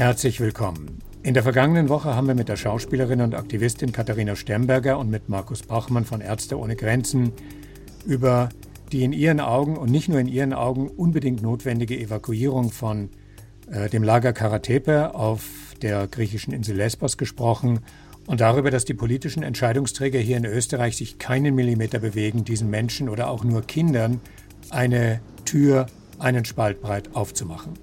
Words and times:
Herzlich 0.00 0.40
willkommen. 0.40 1.02
In 1.22 1.34
der 1.34 1.42
vergangenen 1.42 1.90
Woche 1.90 2.14
haben 2.16 2.26
wir 2.26 2.34
mit 2.34 2.48
der 2.48 2.56
Schauspielerin 2.56 3.20
und 3.20 3.34
Aktivistin 3.34 3.92
Katharina 3.92 4.34
Sternberger 4.34 4.98
und 4.98 5.10
mit 5.10 5.28
Markus 5.28 5.62
Bachmann 5.62 6.06
von 6.06 6.22
Ärzte 6.22 6.58
ohne 6.58 6.74
Grenzen 6.74 7.32
über 8.06 8.48
die 8.92 9.04
in 9.04 9.12
ihren 9.12 9.40
Augen 9.40 9.76
und 9.76 9.90
nicht 9.90 10.08
nur 10.08 10.18
in 10.18 10.26
ihren 10.26 10.54
Augen 10.54 10.88
unbedingt 10.88 11.42
notwendige 11.42 11.98
Evakuierung 11.98 12.70
von 12.70 13.10
äh, 13.70 13.90
dem 13.90 14.02
Lager 14.02 14.32
Karatepe 14.32 15.14
auf 15.14 15.44
der 15.82 16.06
griechischen 16.06 16.54
Insel 16.54 16.76
Lesbos 16.76 17.18
gesprochen 17.18 17.80
und 18.26 18.40
darüber, 18.40 18.70
dass 18.70 18.86
die 18.86 18.94
politischen 18.94 19.42
Entscheidungsträger 19.42 20.18
hier 20.18 20.38
in 20.38 20.46
Österreich 20.46 20.96
sich 20.96 21.18
keinen 21.18 21.54
Millimeter 21.54 21.98
bewegen, 21.98 22.46
diesen 22.46 22.70
Menschen 22.70 23.10
oder 23.10 23.28
auch 23.28 23.44
nur 23.44 23.60
Kindern 23.60 24.22
eine 24.70 25.20
Tür 25.44 25.88
einen 26.18 26.46
Spalt 26.46 26.80
breit 26.80 27.14
aufzumachen. 27.14 27.74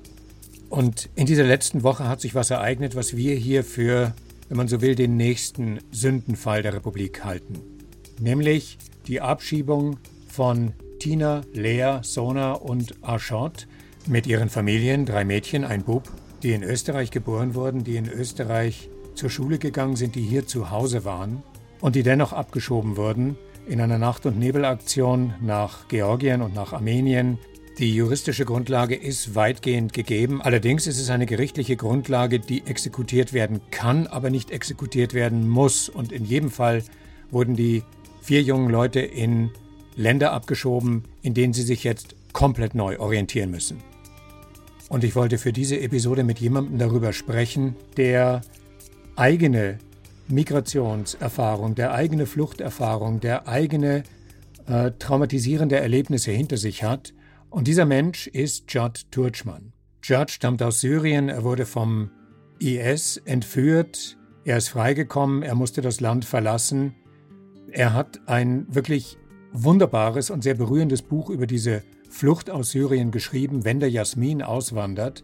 Und 0.69 1.09
in 1.15 1.25
dieser 1.25 1.43
letzten 1.43 1.83
Woche 1.83 2.07
hat 2.07 2.21
sich 2.21 2.35
was 2.35 2.49
ereignet, 2.49 2.95
was 2.95 3.15
wir 3.15 3.35
hier 3.35 3.63
für, 3.63 4.13
wenn 4.49 4.57
man 4.57 4.67
so 4.67 4.81
will, 4.81 4.95
den 4.95 5.17
nächsten 5.17 5.79
Sündenfall 5.91 6.61
der 6.61 6.73
Republik 6.73 7.23
halten. 7.23 7.61
Nämlich 8.19 8.77
die 9.07 9.21
Abschiebung 9.21 9.97
von 10.27 10.73
Tina, 10.99 11.41
Lea, 11.53 11.99
Sona 12.01 12.53
und 12.53 12.95
Arshot 13.01 13.67
mit 14.07 14.27
ihren 14.27 14.49
Familien, 14.49 15.05
drei 15.05 15.23
Mädchen, 15.25 15.63
ein 15.63 15.83
Bub, 15.83 16.11
die 16.43 16.51
in 16.51 16.63
Österreich 16.63 17.11
geboren 17.11 17.55
wurden, 17.55 17.83
die 17.83 17.95
in 17.95 18.09
Österreich 18.09 18.89
zur 19.15 19.29
Schule 19.29 19.57
gegangen 19.57 19.95
sind, 19.95 20.15
die 20.15 20.21
hier 20.21 20.47
zu 20.47 20.71
Hause 20.71 21.05
waren 21.05 21.43
und 21.81 21.95
die 21.95 22.03
dennoch 22.03 22.33
abgeschoben 22.33 22.97
wurden 22.97 23.37
in 23.67 23.81
einer 23.81 23.97
Nacht- 23.97 24.25
und 24.25 24.39
Nebelaktion 24.39 25.33
nach 25.41 25.87
Georgien 25.87 26.41
und 26.41 26.53
nach 26.53 26.73
Armenien. 26.73 27.37
Die 27.77 27.93
juristische 27.93 28.43
Grundlage 28.43 28.95
ist 28.95 29.35
weitgehend 29.35 29.93
gegeben. 29.93 30.41
Allerdings 30.41 30.87
ist 30.87 30.99
es 30.99 31.11
eine 31.11 31.27
gerichtliche 31.27 31.75
Grundlage, 31.75 32.39
die 32.39 32.65
exekutiert 32.65 33.33
werden 33.33 33.61
kann, 33.69 34.07
aber 34.07 34.31
nicht 34.31 34.49
exekutiert 34.49 35.13
werden 35.13 35.47
muss. 35.47 35.87
Und 35.87 36.11
in 36.11 36.25
jedem 36.25 36.49
Fall 36.49 36.81
wurden 37.29 37.55
die 37.55 37.83
vier 38.19 38.41
jungen 38.41 38.71
Leute 38.71 39.01
in 39.01 39.51
Länder 39.95 40.31
abgeschoben, 40.31 41.03
in 41.21 41.35
denen 41.35 41.53
sie 41.53 41.61
sich 41.61 41.83
jetzt 41.83 42.15
komplett 42.33 42.73
neu 42.73 42.97
orientieren 42.97 43.51
müssen. 43.51 43.77
Und 44.89 45.03
ich 45.03 45.15
wollte 45.15 45.37
für 45.37 45.53
diese 45.53 45.79
Episode 45.79 46.23
mit 46.23 46.39
jemandem 46.39 46.79
darüber 46.79 47.13
sprechen, 47.13 47.75
der 47.95 48.41
eigene 49.15 49.77
Migrationserfahrung, 50.27 51.75
der 51.75 51.93
eigene 51.93 52.25
Fluchterfahrung, 52.25 53.19
der 53.19 53.47
eigene 53.47 54.01
äh, 54.65 54.91
traumatisierende 54.97 55.75
Erlebnisse 55.75 56.31
hinter 56.31 56.57
sich 56.57 56.81
hat. 56.81 57.13
Und 57.49 57.67
dieser 57.67 57.85
Mensch 57.85 58.27
ist 58.27 58.71
Judd 58.71 59.11
Turchman. 59.11 59.73
Judd 60.03 60.31
stammt 60.31 60.61
aus 60.61 60.81
Syrien, 60.81 61.29
er 61.29 61.43
wurde 61.43 61.65
vom 61.65 62.11
IS 62.59 63.17
entführt, 63.17 64.17
er 64.43 64.57
ist 64.57 64.69
freigekommen, 64.69 65.43
er 65.43 65.55
musste 65.55 65.81
das 65.81 65.99
Land 65.99 66.25
verlassen. 66.25 66.95
Er 67.71 67.93
hat 67.93 68.21
ein 68.27 68.65
wirklich 68.69 69.17
wunderbares 69.51 70.29
und 70.29 70.43
sehr 70.43 70.55
berührendes 70.55 71.01
Buch 71.01 71.29
über 71.29 71.47
diese 71.47 71.83
Flucht 72.09 72.49
aus 72.49 72.71
Syrien 72.71 73.11
geschrieben, 73.11 73.65
wenn 73.65 73.79
der 73.79 73.91
Jasmin 73.91 74.41
auswandert. 74.41 75.23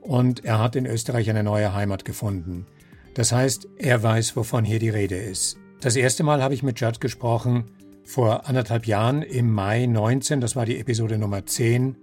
Und 0.00 0.44
er 0.44 0.58
hat 0.58 0.74
in 0.76 0.86
Österreich 0.86 1.28
eine 1.30 1.42
neue 1.42 1.74
Heimat 1.74 2.04
gefunden. 2.04 2.66
Das 3.14 3.32
heißt, 3.32 3.68
er 3.76 4.02
weiß, 4.02 4.36
wovon 4.36 4.64
hier 4.64 4.78
die 4.78 4.88
Rede 4.88 5.16
ist. 5.16 5.58
Das 5.80 5.96
erste 5.96 6.22
Mal 6.22 6.42
habe 6.42 6.54
ich 6.54 6.62
mit 6.62 6.80
Judd 6.80 7.00
gesprochen 7.00 7.64
vor 8.04 8.48
anderthalb 8.48 8.86
Jahren 8.86 9.22
im 9.22 9.52
Mai 9.52 9.86
19, 9.86 10.40
das 10.40 10.56
war 10.56 10.66
die 10.66 10.78
Episode 10.78 11.18
Nummer 11.18 11.46
10 11.46 11.96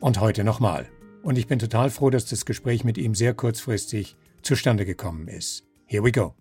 und 0.00 0.20
heute 0.20 0.44
nochmal. 0.44 0.86
Und 1.22 1.38
ich 1.38 1.46
bin 1.46 1.58
total 1.58 1.90
froh, 1.90 2.10
dass 2.10 2.26
das 2.26 2.44
Gespräch 2.44 2.84
mit 2.84 2.98
ihm 2.98 3.14
sehr 3.14 3.34
kurzfristig 3.34 4.16
zustande 4.42 4.84
gekommen 4.84 5.28
ist. 5.28 5.64
Here 5.86 6.04
we 6.04 6.12
go. 6.12 6.34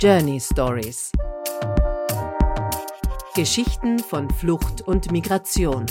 Journey 0.00 0.40
Stories 0.40 1.12
Geschichten 3.34 4.00
von 4.00 4.28
Flucht 4.28 4.82
und 4.82 5.12
Migration. 5.12 5.86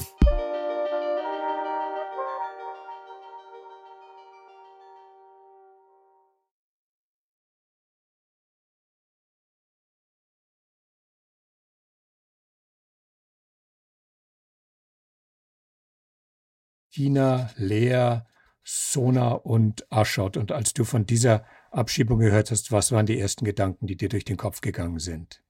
Tina, 16.92 17.50
Lea, 17.58 18.22
Sona 18.64 19.32
und 19.32 19.86
Aschot. 19.92 20.38
Und 20.38 20.52
als 20.52 20.74
du 20.74 20.84
von 20.84 21.06
dieser 21.06 21.46
Abschiebung 21.72 22.20
gehört 22.20 22.52
hast, 22.52 22.72
was 22.72 22.92
waren 22.92 23.06
die 23.06 23.20
ersten 23.20 23.46
Gedanken, 23.46 23.88
die 23.88 23.98
dir 23.98 24.10
durch 24.10 24.26
den 24.26 24.38
Kopf 24.38 24.62
gegangen 24.62 25.00
sind? 25.00 25.42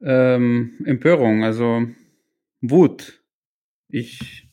Ähm, 0.00 0.78
Empörung, 0.84 1.44
also 1.44 1.86
Wut. 2.60 3.22
Ich, 3.88 4.50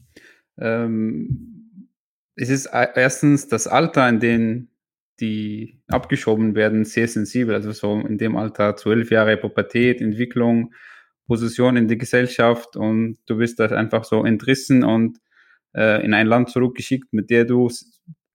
ähm, 0.57 1.87
es 2.35 2.49
ist 2.49 2.67
erstens 2.71 3.47
das 3.47 3.67
Alter, 3.67 4.07
in 4.07 4.19
dem 4.19 4.67
die 5.19 5.79
abgeschoben 5.87 6.55
werden, 6.55 6.83
sehr 6.83 7.07
sensibel. 7.07 7.53
Also 7.53 7.71
so 7.71 7.99
in 7.99 8.17
dem 8.17 8.35
Alter 8.35 8.75
zwölf 8.75 9.11
Jahre 9.11 9.37
Pubertät, 9.37 10.01
Entwicklung, 10.01 10.73
Position 11.27 11.77
in 11.77 11.87
der 11.87 11.97
Gesellschaft 11.97 12.75
und 12.75 13.19
du 13.27 13.37
bist 13.37 13.59
da 13.59 13.67
einfach 13.67 14.03
so 14.03 14.25
entrissen 14.25 14.83
und 14.83 15.19
äh, 15.75 16.03
in 16.03 16.13
ein 16.13 16.27
Land 16.27 16.49
zurückgeschickt, 16.49 17.13
mit 17.13 17.29
der 17.29 17.45
du 17.45 17.69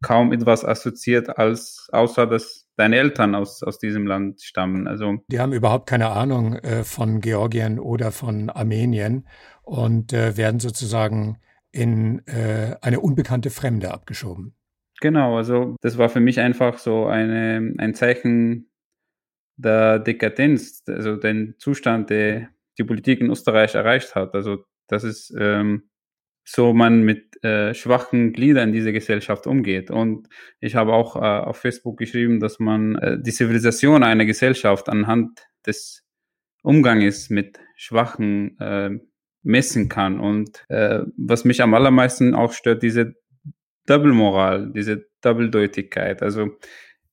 kaum 0.02 0.32
etwas 0.32 0.64
assoziiert, 0.64 1.38
als 1.38 1.88
außer 1.92 2.26
dass 2.26 2.66
deine 2.76 2.96
Eltern 2.96 3.34
aus, 3.34 3.62
aus 3.62 3.78
diesem 3.78 4.06
Land 4.06 4.42
stammen. 4.42 4.86
Also 4.86 5.18
die 5.28 5.40
haben 5.40 5.52
überhaupt 5.52 5.88
keine 5.88 6.10
Ahnung 6.10 6.54
äh, 6.56 6.84
von 6.84 7.20
Georgien 7.20 7.78
oder 7.78 8.12
von 8.12 8.50
Armenien 8.50 9.26
und 9.62 10.12
äh, 10.12 10.36
werden 10.36 10.60
sozusagen 10.60 11.38
in 11.72 12.26
äh, 12.26 12.76
eine 12.82 13.00
unbekannte 13.00 13.50
Fremde 13.50 13.92
abgeschoben. 13.92 14.54
Genau, 15.00 15.36
also 15.36 15.76
das 15.82 15.98
war 15.98 16.08
für 16.08 16.20
mich 16.20 16.40
einfach 16.40 16.78
so 16.78 17.06
eine, 17.06 17.74
ein 17.78 17.94
Zeichen 17.94 18.70
der 19.56 19.98
Dekadenz, 19.98 20.82
also 20.86 21.16
den 21.16 21.54
Zustand, 21.58 22.10
der 22.10 22.48
die 22.78 22.84
Politik 22.84 23.20
in 23.20 23.30
Österreich 23.30 23.74
erreicht 23.74 24.14
hat. 24.14 24.34
Also 24.34 24.64
das 24.86 25.04
ist 25.04 25.34
ähm, 25.38 25.88
so 26.48 26.72
man 26.72 27.02
mit 27.02 27.42
äh, 27.44 27.74
schwachen 27.74 28.32
Gliedern 28.32 28.72
dieser 28.72 28.92
Gesellschaft 28.92 29.46
umgeht. 29.48 29.90
Und 29.90 30.28
ich 30.60 30.76
habe 30.76 30.92
auch 30.92 31.16
äh, 31.16 31.18
auf 31.18 31.58
Facebook 31.58 31.98
geschrieben, 31.98 32.38
dass 32.38 32.60
man 32.60 32.94
äh, 32.96 33.18
die 33.20 33.32
Zivilisation 33.32 34.04
einer 34.04 34.24
Gesellschaft 34.24 34.88
anhand 34.88 35.48
des 35.66 36.04
Umgangs 36.62 37.30
mit 37.30 37.58
Schwachen 37.74 38.58
äh, 38.60 38.90
messen 39.42 39.88
kann. 39.88 40.20
Und 40.20 40.64
äh, 40.68 41.00
was 41.16 41.44
mich 41.44 41.62
am 41.62 41.74
allermeisten 41.74 42.34
auch 42.34 42.52
stört, 42.52 42.82
diese 42.84 43.14
Doppelmoral, 43.86 44.72
diese 44.72 45.06
Doppeldeutigkeit. 45.22 46.22
Also 46.22 46.50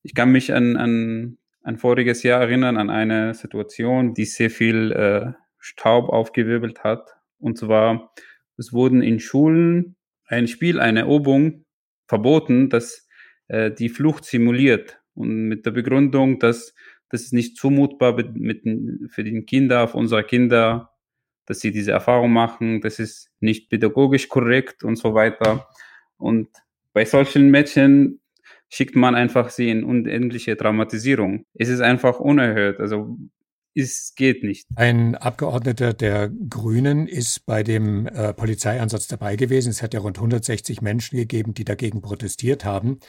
ich 0.03 0.13
kann 0.13 0.31
mich 0.31 0.53
an, 0.53 0.77
an 0.77 1.37
ein 1.63 1.77
voriges 1.77 2.21
Jahr 2.21 2.41
erinnern, 2.41 2.77
an 2.77 2.91
eine 2.91 3.33
Situation, 3.33 4.13
die 4.13 4.25
sehr 4.25 4.51
viel 4.51 4.91
äh, 4.91 5.33
Staub 5.57 6.09
aufgewirbelt 6.09 6.83
hat. 6.83 7.15
Und 7.39 7.57
zwar 7.57 8.11
es 8.57 8.73
wurden 8.73 9.01
in 9.01 9.19
Schulen 9.19 9.95
ein 10.27 10.47
Spiel, 10.47 10.79
eine 10.79 11.03
Übung 11.03 11.65
verboten, 12.07 12.69
das 12.69 13.07
äh, 13.47 13.71
die 13.71 13.89
Flucht 13.89 14.25
simuliert. 14.25 14.99
Und 15.15 15.47
mit 15.47 15.65
der 15.65 15.71
Begründung, 15.71 16.39
dass 16.39 16.73
das 17.09 17.21
ist 17.21 17.33
nicht 17.33 17.57
zumutbar 17.57 18.15
mit, 18.15 18.35
mit, 18.35 18.63
für 19.11 19.23
die 19.23 19.43
Kinder, 19.43 19.87
für 19.87 19.97
unsere 19.97 20.23
Kinder, 20.23 20.89
dass 21.45 21.59
sie 21.59 21.71
diese 21.71 21.91
Erfahrung 21.91 22.33
machen, 22.33 22.81
das 22.81 22.97
ist 22.97 23.29
nicht 23.39 23.69
pädagogisch 23.69 24.29
korrekt 24.29 24.83
und 24.83 24.95
so 24.95 25.13
weiter. 25.13 25.67
Und 26.17 26.47
bei 26.91 27.05
solchen 27.05 27.51
Mädchen 27.51 28.19
schickt 28.69 28.95
man 28.95 29.13
einfach 29.13 29.49
sie 29.49 29.69
in 29.69 29.83
unendliche 29.83 30.57
Traumatisierung. 30.57 31.45
Es 31.53 31.69
ist 31.69 31.81
einfach 31.81 32.19
unerhört. 32.19 32.79
Also 32.79 33.17
es 33.75 34.13
geht 34.15 34.43
nicht. 34.43 34.67
Ein 34.75 35.15
Abgeordneter 35.15 35.93
der 35.93 36.29
Grünen 36.29 37.07
ist 37.07 37.45
bei 37.45 37.63
dem 37.63 38.07
äh, 38.07 38.33
Polizeieinsatz 38.33 39.07
dabei 39.07 39.35
gewesen. 39.35 39.69
Es 39.69 39.81
hat 39.81 39.93
ja 39.93 39.99
rund 39.99 40.17
160 40.17 40.81
Menschen 40.81 41.17
gegeben, 41.17 41.53
die 41.53 41.65
dagegen 41.65 42.01
protestiert 42.01 42.65
haben. 42.65 42.99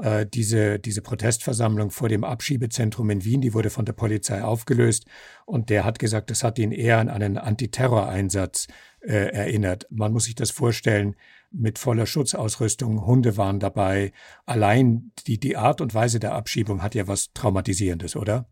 Äh, 0.00 0.26
diese, 0.26 0.78
diese 0.78 1.02
Protestversammlung 1.02 1.90
vor 1.90 2.08
dem 2.08 2.24
Abschiebezentrum 2.24 3.10
in 3.10 3.24
Wien, 3.24 3.40
die 3.40 3.54
wurde 3.54 3.70
von 3.70 3.84
der 3.84 3.94
Polizei 3.94 4.42
aufgelöst. 4.42 5.06
Und 5.44 5.70
der 5.70 5.84
hat 5.84 5.98
gesagt, 5.98 6.30
das 6.30 6.44
hat 6.44 6.58
ihn 6.58 6.72
eher 6.72 6.98
an 6.98 7.08
einen 7.08 7.38
Antiterroreinsatz 7.38 8.68
äh, 9.00 9.12
erinnert. 9.12 9.86
Man 9.90 10.12
muss 10.12 10.24
sich 10.24 10.34
das 10.34 10.50
vorstellen, 10.50 11.16
mit 11.50 11.78
voller 11.78 12.06
Schutzausrüstung, 12.06 13.06
Hunde 13.06 13.36
waren 13.36 13.60
dabei. 13.60 14.12
Allein 14.44 15.12
die, 15.26 15.38
die 15.38 15.56
Art 15.56 15.80
und 15.80 15.94
Weise 15.94 16.20
der 16.20 16.34
Abschiebung 16.34 16.82
hat 16.82 16.94
ja 16.94 17.06
was 17.08 17.32
Traumatisierendes, 17.32 18.16
oder? 18.16 18.46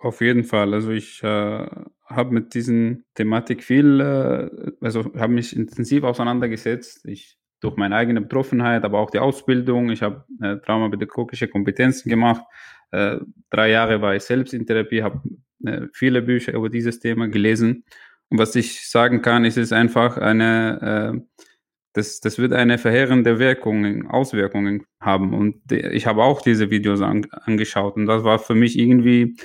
Auf 0.00 0.20
jeden 0.22 0.44
Fall. 0.44 0.72
Also 0.72 0.90
ich 0.90 1.22
äh, 1.22 1.66
habe 2.06 2.32
mit 2.32 2.54
diesen 2.54 3.04
Thematik 3.14 3.62
viel, 3.62 4.00
äh, 4.00 4.72
also 4.80 5.04
habe 5.14 5.32
mich 5.32 5.54
intensiv 5.54 6.04
auseinandergesetzt. 6.04 7.04
Ich 7.06 7.36
durch 7.60 7.76
meine 7.76 7.94
eigene 7.96 8.22
Betroffenheit, 8.22 8.84
aber 8.84 8.98
auch 8.98 9.10
die 9.10 9.18
Ausbildung. 9.18 9.90
Ich 9.90 10.02
habe 10.02 10.24
äh, 10.40 10.56
traumapädagogische 10.56 11.48
Kompetenzen 11.48 12.08
gemacht. 12.08 12.42
Äh, 12.90 13.18
drei 13.50 13.70
Jahre 13.70 14.00
war 14.00 14.16
ich 14.16 14.22
selbst 14.22 14.54
in 14.54 14.66
Therapie, 14.66 15.02
habe 15.02 15.20
äh, 15.64 15.86
viele 15.92 16.22
Bücher 16.22 16.54
über 16.54 16.70
dieses 16.70 17.00
Thema 17.00 17.28
gelesen. 17.28 17.84
Und 18.30 18.38
was 18.38 18.56
ich 18.56 18.88
sagen 18.88 19.22
kann, 19.22 19.44
ist 19.44 19.58
es 19.58 19.72
einfach 19.72 20.16
eine, 20.16 21.14
äh, 21.14 21.44
das, 21.92 22.20
das 22.20 22.38
wird 22.38 22.52
eine 22.52 22.78
verheerende 22.78 23.38
Wirkung, 23.38 24.08
Auswirkungen 24.08 24.86
haben. 25.00 25.34
Und 25.34 25.70
ich 25.70 26.06
habe 26.06 26.22
auch 26.22 26.40
diese 26.40 26.70
Videos 26.70 27.02
an, 27.02 27.26
angeschaut 27.30 27.96
und 27.96 28.06
das 28.06 28.24
war 28.24 28.38
für 28.38 28.54
mich 28.54 28.78
irgendwie, 28.78 29.36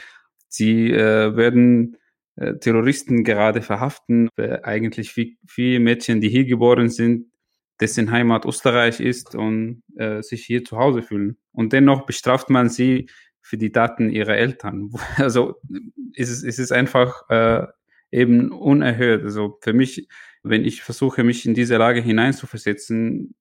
sie 0.48 0.92
äh, 0.92 1.36
werden 1.36 1.98
äh, 2.36 2.56
Terroristen 2.56 3.24
gerade 3.24 3.62
verhaften, 3.62 4.30
äh, 4.38 4.60
eigentlich 4.64 5.14
viele 5.14 5.80
Mädchen, 5.80 6.22
die 6.22 6.30
hier 6.30 6.46
geboren 6.46 6.90
sind, 6.90 7.28
dessen 7.80 8.12
Heimat 8.12 8.46
Österreich 8.46 9.00
ist 9.00 9.36
und 9.36 9.84
äh, 9.98 10.22
sich 10.22 10.46
hier 10.46 10.64
zu 10.64 10.78
Hause 10.78 11.02
fühlen. 11.02 11.38
Und 11.52 11.74
dennoch 11.74 12.06
bestraft 12.06 12.50
man 12.50 12.70
sie 12.70 13.10
für 13.42 13.58
die 13.58 13.72
Daten 13.72 14.10
ihrer 14.10 14.36
Eltern. 14.36 14.92
Also 15.18 15.56
ist 16.14 16.30
es, 16.30 16.44
ist 16.44 16.60
es 16.60 16.72
einfach 16.72 17.30
äh, 17.30 17.68
eben 18.12 18.52
unerhört. 18.52 19.24
Also 19.24 19.58
für 19.62 19.74
mich, 19.74 20.08
wenn 20.44 20.66
ich 20.66 20.82
versuche, 20.82 21.24
mich 21.24 21.46
in 21.46 21.54
diese 21.54 21.78
Lage 21.78 22.02
hineinzuversetzen, 22.02 23.36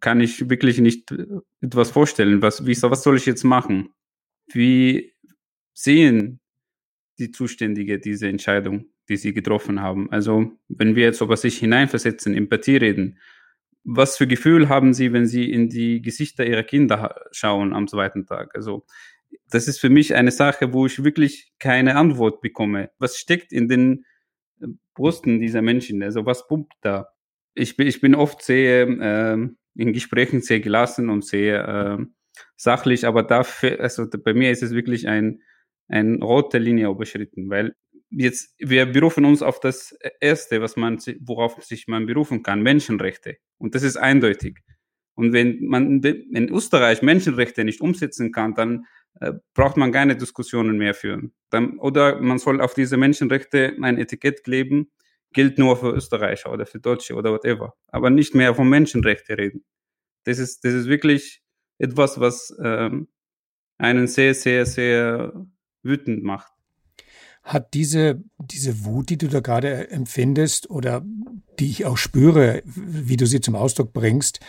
kann 0.00 0.20
ich 0.20 0.50
wirklich 0.50 0.78
nicht 0.78 1.14
etwas 1.60 1.90
vorstellen. 1.90 2.42
Was, 2.42 2.66
wie, 2.66 2.80
was 2.82 3.02
soll 3.02 3.16
ich 3.16 3.26
jetzt 3.26 3.44
machen? 3.44 3.88
Wie 4.52 5.13
sehen 5.74 6.40
die 7.18 7.30
Zuständige 7.30 7.98
diese 7.98 8.28
Entscheidung, 8.28 8.86
die 9.08 9.16
sie 9.16 9.34
getroffen 9.34 9.82
haben? 9.82 10.10
Also 10.10 10.52
wenn 10.68 10.96
wir 10.96 11.04
jetzt 11.04 11.20
über 11.20 11.36
sich 11.36 11.58
hineinversetzen, 11.58 12.34
Empathie 12.34 12.76
reden, 12.76 13.18
was 13.84 14.16
für 14.16 14.26
Gefühl 14.26 14.70
haben 14.70 14.94
Sie, 14.94 15.12
wenn 15.12 15.26
Sie 15.26 15.50
in 15.50 15.68
die 15.68 16.00
Gesichter 16.00 16.46
Ihrer 16.46 16.62
Kinder 16.62 17.20
schauen 17.32 17.74
am 17.74 17.86
zweiten 17.86 18.24
Tag? 18.24 18.54
Also 18.54 18.86
das 19.50 19.68
ist 19.68 19.78
für 19.78 19.90
mich 19.90 20.14
eine 20.14 20.30
Sache, 20.30 20.72
wo 20.72 20.86
ich 20.86 21.04
wirklich 21.04 21.52
keine 21.58 21.96
Antwort 21.96 22.40
bekomme. 22.40 22.90
Was 22.98 23.18
steckt 23.18 23.52
in 23.52 23.68
den 23.68 24.06
äh, 24.60 24.68
Brüsten 24.94 25.38
dieser 25.38 25.60
Menschen? 25.60 26.02
Also 26.02 26.24
was 26.24 26.48
pumpt 26.48 26.72
da? 26.80 27.08
Ich 27.54 27.76
bin, 27.76 27.86
ich 27.86 28.00
bin 28.00 28.14
oft 28.14 28.42
sehr 28.42 28.88
äh, 28.88 29.48
in 29.76 29.92
Gesprächen 29.92 30.40
sehr 30.40 30.60
gelassen 30.60 31.10
und 31.10 31.24
sehr 31.24 31.98
äh, 31.98 32.04
sachlich, 32.56 33.06
aber 33.06 33.22
dafür, 33.22 33.80
also 33.80 34.06
bei 34.08 34.34
mir 34.34 34.50
ist 34.50 34.62
es 34.62 34.72
wirklich 34.72 35.08
ein, 35.08 35.42
ein 35.88 36.22
rote 36.22 36.58
Linie 36.58 36.88
überschritten, 36.88 37.50
weil 37.50 37.74
jetzt, 38.10 38.54
wir 38.58 38.86
berufen 38.86 39.24
uns 39.24 39.42
auf 39.42 39.60
das 39.60 39.96
Erste, 40.20 40.60
was 40.60 40.76
man, 40.76 40.98
worauf 41.20 41.62
sich 41.64 41.86
man 41.88 42.06
berufen 42.06 42.42
kann, 42.42 42.62
Menschenrechte. 42.62 43.36
Und 43.58 43.74
das 43.74 43.82
ist 43.82 43.96
eindeutig. 43.96 44.58
Und 45.14 45.32
wenn 45.32 45.64
man 45.64 46.02
in 46.02 46.48
Österreich 46.48 47.02
Menschenrechte 47.02 47.64
nicht 47.64 47.80
umsetzen 47.80 48.32
kann, 48.32 48.54
dann 48.54 48.86
äh, 49.20 49.32
braucht 49.54 49.76
man 49.76 49.92
keine 49.92 50.16
Diskussionen 50.16 50.76
mehr 50.76 50.94
führen. 50.94 51.32
Dann, 51.50 51.78
oder 51.78 52.20
man 52.20 52.38
soll 52.38 52.60
auf 52.60 52.74
diese 52.74 52.96
Menschenrechte 52.96 53.76
ein 53.80 53.98
Etikett 53.98 54.42
kleben, 54.42 54.90
gilt 55.32 55.58
nur 55.58 55.76
für 55.76 55.92
Österreicher 55.92 56.52
oder 56.52 56.66
für 56.66 56.80
Deutsche 56.80 57.14
oder 57.14 57.32
whatever. 57.32 57.74
Aber 57.88 58.10
nicht 58.10 58.34
mehr 58.34 58.54
von 58.54 58.68
Menschenrechte 58.68 59.38
reden. 59.38 59.64
Das 60.24 60.38
ist, 60.38 60.64
das 60.64 60.74
ist 60.74 60.88
wirklich 60.88 61.42
etwas, 61.78 62.18
was 62.18 62.56
ähm, 62.62 63.08
einen 63.78 64.06
sehr, 64.06 64.34
sehr, 64.34 64.66
sehr 64.66 65.46
wütend 65.84 66.22
macht. 66.22 66.52
Hat 67.42 67.74
diese, 67.74 68.22
diese 68.38 68.84
Wut, 68.84 69.10
die 69.10 69.18
du 69.18 69.28
da 69.28 69.40
gerade 69.40 69.90
empfindest 69.90 70.70
oder 70.70 71.04
die 71.58 71.68
ich 71.68 71.84
auch 71.84 71.98
spüre, 71.98 72.62
wie 72.64 73.16
du 73.16 73.26
sie 73.26 73.40
zum 73.40 73.54
Ausdruck 73.54 73.92
bringst, 73.92 74.40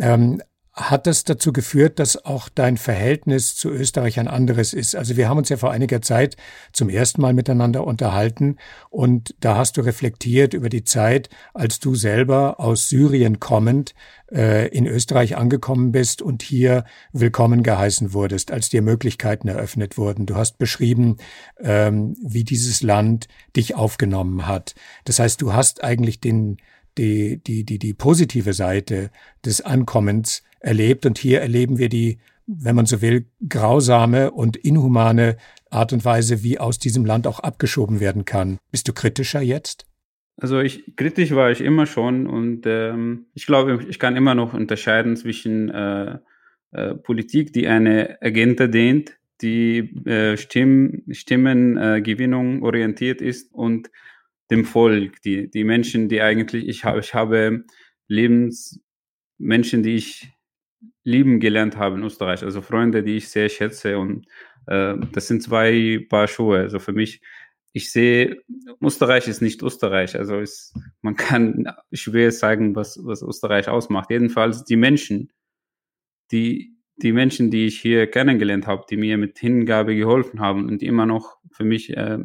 ähm, 0.00 0.42
hat 0.78 1.08
das 1.08 1.24
dazu 1.24 1.52
geführt, 1.52 1.98
dass 1.98 2.24
auch 2.24 2.48
dein 2.48 2.76
Verhältnis 2.76 3.56
zu 3.56 3.68
Österreich 3.68 4.20
ein 4.20 4.28
anderes 4.28 4.72
ist? 4.72 4.94
Also 4.94 5.16
wir 5.16 5.28
haben 5.28 5.38
uns 5.38 5.48
ja 5.48 5.56
vor 5.56 5.72
einiger 5.72 6.00
Zeit 6.02 6.36
zum 6.72 6.88
ersten 6.88 7.20
Mal 7.20 7.34
miteinander 7.34 7.84
unterhalten 7.84 8.56
und 8.88 9.34
da 9.40 9.56
hast 9.56 9.76
du 9.76 9.80
reflektiert 9.80 10.54
über 10.54 10.68
die 10.68 10.84
Zeit, 10.84 11.30
als 11.52 11.80
du 11.80 11.96
selber 11.96 12.60
aus 12.60 12.88
Syrien 12.88 13.40
kommend 13.40 13.94
äh, 14.32 14.68
in 14.68 14.86
Österreich 14.86 15.36
angekommen 15.36 15.90
bist 15.90 16.22
und 16.22 16.42
hier 16.42 16.84
willkommen 17.12 17.64
geheißen 17.64 18.12
wurdest, 18.12 18.52
als 18.52 18.68
dir 18.68 18.82
Möglichkeiten 18.82 19.48
eröffnet 19.48 19.98
wurden. 19.98 20.26
Du 20.26 20.36
hast 20.36 20.58
beschrieben, 20.58 21.16
ähm, 21.60 22.14
wie 22.22 22.44
dieses 22.44 22.82
Land 22.82 23.26
dich 23.56 23.74
aufgenommen 23.74 24.46
hat. 24.46 24.76
Das 25.04 25.18
heißt, 25.18 25.42
du 25.42 25.52
hast 25.52 25.82
eigentlich 25.82 26.20
den 26.20 26.58
die, 26.96 27.40
die, 27.40 27.64
die, 27.64 27.78
die 27.78 27.94
positive 27.94 28.52
Seite 28.52 29.10
des 29.44 29.60
Ankommens 29.60 30.42
erlebt. 30.60 31.06
Und 31.06 31.18
hier 31.18 31.40
erleben 31.40 31.78
wir 31.78 31.88
die, 31.88 32.18
wenn 32.46 32.76
man 32.76 32.86
so 32.86 33.02
will, 33.02 33.26
grausame 33.48 34.30
und 34.30 34.56
inhumane 34.56 35.36
Art 35.70 35.92
und 35.92 36.04
Weise, 36.04 36.42
wie 36.42 36.58
aus 36.58 36.78
diesem 36.78 37.04
Land 37.04 37.26
auch 37.26 37.40
abgeschoben 37.40 38.00
werden 38.00 38.24
kann. 38.24 38.58
Bist 38.70 38.88
du 38.88 38.92
kritischer 38.92 39.40
jetzt? 39.40 39.86
Also 40.40 40.60
ich 40.60 40.94
kritisch 40.96 41.32
war 41.32 41.50
ich 41.50 41.60
immer 41.60 41.86
schon 41.86 42.28
und 42.28 42.62
ähm, 42.64 43.26
ich 43.34 43.46
glaube, 43.46 43.84
ich 43.88 43.98
kann 43.98 44.16
immer 44.16 44.36
noch 44.36 44.54
unterscheiden 44.54 45.16
zwischen 45.16 45.68
äh, 45.68 46.18
äh, 46.70 46.94
Politik, 46.94 47.52
die 47.52 47.66
eine 47.66 48.18
Agenda 48.22 48.68
dehnt, 48.68 49.18
die 49.42 49.78
äh, 50.06 50.36
Stimm, 50.36 51.02
Stimmengewinnung 51.10 52.62
orientiert 52.62 53.20
ist 53.20 53.52
und 53.52 53.90
dem 54.50 54.64
Volk, 54.64 55.20
die, 55.22 55.50
die 55.50 55.64
Menschen, 55.64 56.08
die 56.08 56.22
eigentlich, 56.22 56.68
ich 56.68 56.84
habe, 56.84 57.00
ich 57.00 57.14
habe 57.14 57.64
Lebensmenschen, 58.06 59.82
die 59.82 59.96
ich 59.96 60.32
lieben 61.08 61.40
gelernt 61.40 61.76
habe 61.76 61.96
in 61.96 62.04
Österreich, 62.04 62.44
also 62.44 62.60
Freunde, 62.60 63.02
die 63.02 63.16
ich 63.16 63.28
sehr 63.28 63.48
schätze 63.48 63.98
und 63.98 64.26
äh, 64.66 64.94
das 65.12 65.26
sind 65.26 65.42
zwei 65.42 66.04
Paar 66.08 66.28
Schuhe. 66.28 66.58
Also 66.58 66.78
für 66.78 66.92
mich, 66.92 67.22
ich 67.72 67.90
sehe, 67.90 68.42
Österreich 68.80 69.26
ist 69.26 69.40
nicht 69.40 69.62
Österreich. 69.62 70.16
Also 70.16 70.38
ist, 70.38 70.74
man 71.00 71.16
kann 71.16 71.72
schwer 71.92 72.30
sagen, 72.30 72.76
was, 72.76 72.98
was 73.02 73.22
Österreich 73.22 73.68
ausmacht. 73.68 74.10
Jedenfalls 74.10 74.64
die 74.64 74.76
Menschen, 74.76 75.32
die, 76.30 76.76
die 76.96 77.12
Menschen, 77.12 77.50
die 77.50 77.66
ich 77.66 77.80
hier 77.80 78.06
kennengelernt 78.06 78.66
habe, 78.66 78.84
die 78.90 78.96
mir 78.96 79.16
mit 79.16 79.38
Hingabe 79.38 79.96
geholfen 79.96 80.40
haben 80.40 80.66
und 80.68 80.82
immer 80.82 81.06
noch 81.06 81.38
für 81.50 81.64
mich 81.64 81.96
äh, 81.96 82.18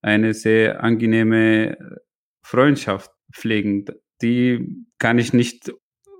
eine 0.00 0.34
sehr 0.34 0.82
angenehme 0.82 2.00
Freundschaft 2.42 3.12
pflegen, 3.32 3.84
die 4.20 4.84
kann 4.98 5.18
ich 5.18 5.32
nicht 5.32 5.72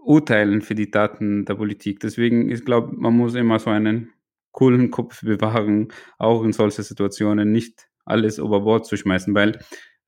urteilen 0.05 0.63
für 0.63 0.75
die 0.75 0.91
Daten 0.91 1.45
der 1.45 1.55
Politik. 1.55 2.01
Deswegen, 2.01 2.51
ich 2.51 2.65
glaube, 2.65 2.95
man 2.95 3.17
muss 3.17 3.35
immer 3.35 3.59
so 3.59 3.71
einen 3.71 4.13
coolen 4.51 4.91
Kopf 4.91 5.23
bewahren, 5.23 5.89
auch 6.19 6.45
in 6.45 6.53
solchen 6.53 6.83
Situationen 6.83 7.53
nicht 7.53 7.89
alles 8.05 8.39
über 8.39 8.61
Bord 8.61 8.87
zu 8.87 8.97
schmeißen, 8.97 9.35
weil 9.35 9.59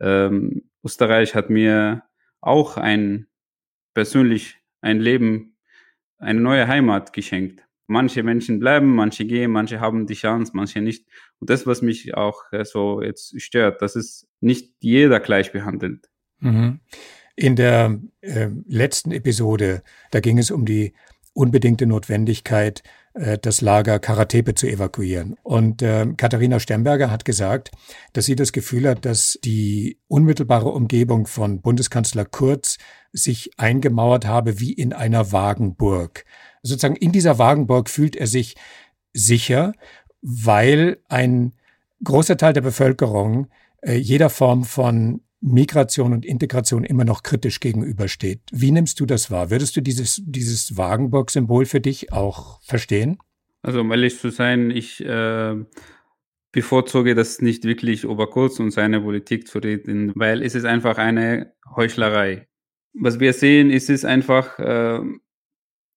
ähm, 0.00 0.68
Österreich 0.84 1.34
hat 1.34 1.50
mir 1.50 2.02
auch 2.40 2.76
ein 2.76 3.26
persönlich 3.94 4.58
ein 4.80 5.00
Leben, 5.00 5.56
eine 6.18 6.40
neue 6.40 6.68
Heimat 6.68 7.12
geschenkt. 7.12 7.64
Manche 7.86 8.22
Menschen 8.22 8.60
bleiben, 8.60 8.94
manche 8.94 9.24
gehen, 9.26 9.50
manche 9.50 9.80
haben 9.80 10.06
die 10.06 10.14
Chance, 10.14 10.52
manche 10.54 10.80
nicht. 10.80 11.06
Und 11.38 11.50
das, 11.50 11.66
was 11.66 11.82
mich 11.82 12.14
auch 12.14 12.42
äh, 12.50 12.64
so 12.64 13.02
jetzt 13.02 13.40
stört, 13.40 13.82
dass 13.82 13.94
es 13.94 14.26
nicht 14.40 14.74
jeder 14.80 15.20
gleich 15.20 15.52
behandelt. 15.52 16.08
Mhm. 16.38 16.80
In 17.36 17.56
der 17.56 17.98
äh, 18.20 18.48
letzten 18.66 19.10
Episode, 19.10 19.82
da 20.10 20.20
ging 20.20 20.38
es 20.38 20.50
um 20.50 20.64
die 20.64 20.92
unbedingte 21.32 21.86
Notwendigkeit, 21.86 22.82
äh, 23.14 23.38
das 23.38 23.60
Lager 23.60 23.98
Karatepe 23.98 24.54
zu 24.54 24.66
evakuieren. 24.66 25.36
Und 25.42 25.82
äh, 25.82 26.06
Katharina 26.16 26.60
Stemberger 26.60 27.10
hat 27.10 27.24
gesagt, 27.24 27.70
dass 28.12 28.24
sie 28.24 28.36
das 28.36 28.52
Gefühl 28.52 28.88
hat, 28.88 29.04
dass 29.04 29.38
die 29.44 29.98
unmittelbare 30.08 30.70
Umgebung 30.70 31.26
von 31.26 31.60
Bundeskanzler 31.60 32.24
Kurz 32.24 32.78
sich 33.12 33.50
eingemauert 33.58 34.26
habe 34.26 34.60
wie 34.60 34.72
in 34.72 34.92
einer 34.92 35.32
Wagenburg. 35.32 36.24
Sozusagen 36.62 36.96
in 36.96 37.12
dieser 37.12 37.38
Wagenburg 37.38 37.90
fühlt 37.90 38.16
er 38.16 38.26
sich 38.26 38.54
sicher, 39.12 39.72
weil 40.22 40.98
ein 41.08 41.52
großer 42.02 42.36
Teil 42.36 42.52
der 42.52 42.60
Bevölkerung 42.60 43.48
äh, 43.82 43.94
jeder 43.94 44.30
Form 44.30 44.64
von 44.64 45.20
Migration 45.44 46.14
und 46.14 46.24
Integration 46.24 46.84
immer 46.84 47.04
noch 47.04 47.22
kritisch 47.22 47.60
gegenübersteht. 47.60 48.40
Wie 48.50 48.70
nimmst 48.70 48.98
du 48.98 49.04
das 49.04 49.30
wahr? 49.30 49.50
Würdest 49.50 49.76
du 49.76 49.82
dieses, 49.82 50.22
dieses 50.24 50.78
Wagenburg-Symbol 50.78 51.66
für 51.66 51.80
dich 51.80 52.12
auch 52.12 52.62
verstehen? 52.62 53.18
Also, 53.60 53.80
um 53.80 53.90
ehrlich 53.90 54.18
zu 54.18 54.30
sein, 54.30 54.70
ich 54.70 55.04
äh, 55.04 55.54
bevorzuge 56.50 57.14
das 57.14 57.42
nicht 57.42 57.64
wirklich 57.64 58.04
über 58.04 58.30
Kurz 58.30 58.58
und 58.58 58.70
seine 58.70 59.02
Politik 59.02 59.46
zu 59.46 59.58
reden, 59.58 60.12
weil 60.14 60.42
es 60.42 60.54
ist 60.54 60.64
einfach 60.64 60.96
eine 60.96 61.52
Heuchlerei. 61.76 62.48
Was 62.94 63.20
wir 63.20 63.34
sehen, 63.34 63.70
ist 63.70 63.90
es 63.90 64.06
einfach, 64.06 64.58
äh, 64.58 65.00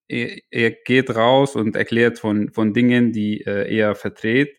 er, 0.10 0.38
er, 0.52 0.72
geht 0.72 1.16
raus 1.16 1.56
und 1.56 1.78
erklärt 1.78 2.20
von, 2.20 2.52
von 2.52 2.74
Dingen, 2.74 3.14
die 3.14 3.42
äh, 3.46 3.74
er 3.74 3.96
vertritt 3.96 4.50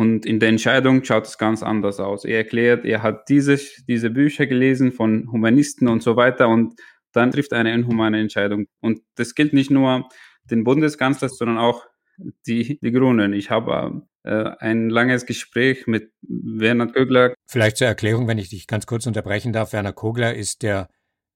und 0.00 0.24
in 0.24 0.40
der 0.40 0.48
Entscheidung 0.48 1.04
schaut 1.04 1.26
es 1.26 1.36
ganz 1.36 1.62
anders 1.62 2.00
aus. 2.00 2.24
Er 2.24 2.38
erklärt, 2.38 2.86
er 2.86 3.02
hat 3.02 3.28
diese, 3.28 3.60
diese 3.86 4.08
Bücher 4.08 4.46
gelesen 4.46 4.92
von 4.92 5.30
Humanisten 5.30 5.88
und 5.88 6.02
so 6.02 6.16
weiter 6.16 6.48
und 6.48 6.80
dann 7.12 7.30
trifft 7.32 7.52
eine 7.52 7.74
inhumane 7.74 8.18
Entscheidung. 8.18 8.64
Und 8.80 9.02
das 9.16 9.34
gilt 9.34 9.52
nicht 9.52 9.70
nur 9.70 10.08
den 10.44 10.64
Bundeskanzler, 10.64 11.28
sondern 11.28 11.58
auch 11.58 11.84
die, 12.46 12.78
die 12.80 12.92
Grünen. 12.92 13.34
Ich 13.34 13.50
habe 13.50 14.00
äh, 14.22 14.52
ein 14.58 14.88
langes 14.88 15.26
Gespräch 15.26 15.86
mit 15.86 16.12
Werner 16.22 16.86
Kögler. 16.86 17.34
Vielleicht 17.46 17.76
zur 17.76 17.86
Erklärung, 17.86 18.26
wenn 18.26 18.38
ich 18.38 18.48
dich 18.48 18.66
ganz 18.66 18.86
kurz 18.86 19.06
unterbrechen 19.06 19.52
darf. 19.52 19.74
Werner 19.74 19.92
Kogler 19.92 20.34
ist 20.34 20.62
der 20.62 20.88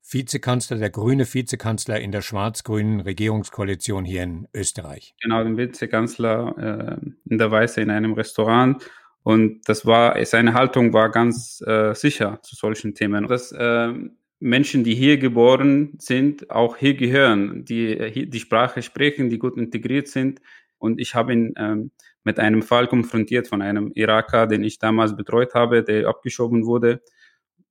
Vizekanzler, 0.06 0.76
der 0.76 0.90
grüne 0.90 1.24
Vizekanzler 1.32 1.98
in 2.00 2.12
der 2.12 2.20
schwarz-grünen 2.20 3.00
Regierungskoalition 3.00 4.04
hier 4.04 4.22
in 4.22 4.48
Österreich. 4.54 5.14
Genau, 5.22 5.42
den 5.42 5.56
Vizekanzler 5.56 6.98
äh, 7.02 7.10
in 7.28 7.38
der 7.38 7.50
Weiße 7.50 7.80
in 7.80 7.90
einem 7.90 8.12
Restaurant. 8.12 8.84
Und 9.22 9.62
das 9.66 9.86
war, 9.86 10.22
seine 10.26 10.52
Haltung 10.52 10.92
war 10.92 11.10
ganz 11.10 11.62
äh, 11.66 11.94
sicher 11.94 12.40
zu 12.42 12.54
solchen 12.54 12.94
Themen. 12.94 13.26
Dass 13.26 13.50
äh, 13.52 13.92
Menschen, 14.40 14.84
die 14.84 14.94
hier 14.94 15.16
geboren 15.16 15.94
sind, 15.98 16.50
auch 16.50 16.76
hier 16.76 16.94
gehören, 16.94 17.64
die 17.64 18.28
die 18.28 18.40
Sprache 18.40 18.82
sprechen, 18.82 19.30
die 19.30 19.38
gut 19.38 19.56
integriert 19.56 20.08
sind. 20.08 20.40
Und 20.76 21.00
ich 21.00 21.14
habe 21.14 21.32
ihn 21.32 21.54
ähm, 21.56 21.92
mit 22.24 22.38
einem 22.38 22.62
Fall 22.62 22.86
konfrontiert 22.88 23.48
von 23.48 23.62
einem 23.62 23.90
Iraker, 23.94 24.46
den 24.46 24.62
ich 24.64 24.78
damals 24.78 25.16
betreut 25.16 25.54
habe, 25.54 25.82
der 25.82 26.08
abgeschoben 26.08 26.66
wurde 26.66 27.00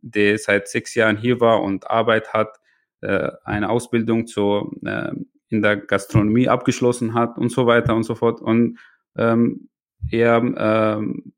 der 0.03 0.37
seit 0.37 0.67
sechs 0.67 0.93
Jahren 0.95 1.17
hier 1.17 1.39
war 1.39 1.63
und 1.63 1.89
Arbeit 1.89 2.33
hat, 2.33 2.59
äh, 3.01 3.31
eine 3.43 3.69
Ausbildung 3.69 4.27
zur, 4.27 4.71
äh, 4.85 5.11
in 5.49 5.61
der 5.61 5.77
Gastronomie 5.77 6.49
abgeschlossen 6.49 7.13
hat 7.13 7.37
und 7.37 7.49
so 7.49 7.65
weiter 7.65 7.95
und 7.95 8.03
so 8.03 8.15
fort. 8.15 8.41
Und 8.41 8.79
ähm, 9.17 9.69
er 10.11 10.37
ähm, 10.57 11.33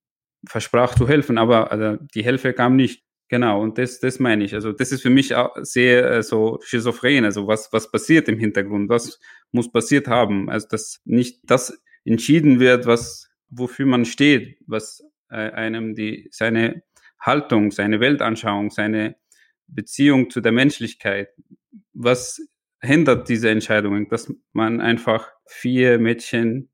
versprach 0.47 0.95
zu 0.95 1.07
helfen, 1.07 1.37
aber 1.37 1.71
also, 1.71 1.97
die 2.13 2.23
Hilfe 2.23 2.53
kam 2.53 2.75
nicht. 2.75 3.03
Genau, 3.27 3.61
und 3.61 3.79
das, 3.79 3.99
das 3.99 4.19
meine 4.19 4.43
ich. 4.43 4.53
Also 4.53 4.71
das 4.71 4.91
ist 4.91 5.01
für 5.01 5.09
mich 5.09 5.33
auch 5.33 5.55
sehr 5.61 6.11
äh, 6.11 6.23
so 6.23 6.59
schizophren. 6.63 7.25
Also 7.25 7.47
was, 7.47 7.73
was 7.73 7.89
passiert 7.89 8.27
im 8.27 8.37
Hintergrund? 8.37 8.87
Was 8.87 9.19
muss 9.51 9.71
passiert 9.71 10.07
haben? 10.07 10.49
Also 10.49 10.67
dass 10.69 11.01
nicht 11.05 11.39
das 11.43 11.81
entschieden 12.03 12.59
wird, 12.59 12.85
was 12.85 13.31
wofür 13.49 13.87
man 13.87 14.05
steht, 14.05 14.57
was 14.67 15.03
äh, 15.29 15.51
einem 15.51 15.95
die 15.95 16.27
seine 16.31 16.83
Haltung, 17.19 17.71
seine 17.71 17.99
Weltanschauung, 17.99 18.69
seine 18.69 19.15
Beziehung 19.67 20.29
zu 20.29 20.41
der 20.41 20.51
Menschlichkeit. 20.51 21.29
Was 21.93 22.39
hindert 22.81 23.29
diese 23.29 23.49
Entscheidungen, 23.49 24.07
dass 24.09 24.31
man 24.53 24.81
einfach 24.81 25.29
vier 25.45 25.99
Mädchen 25.99 26.69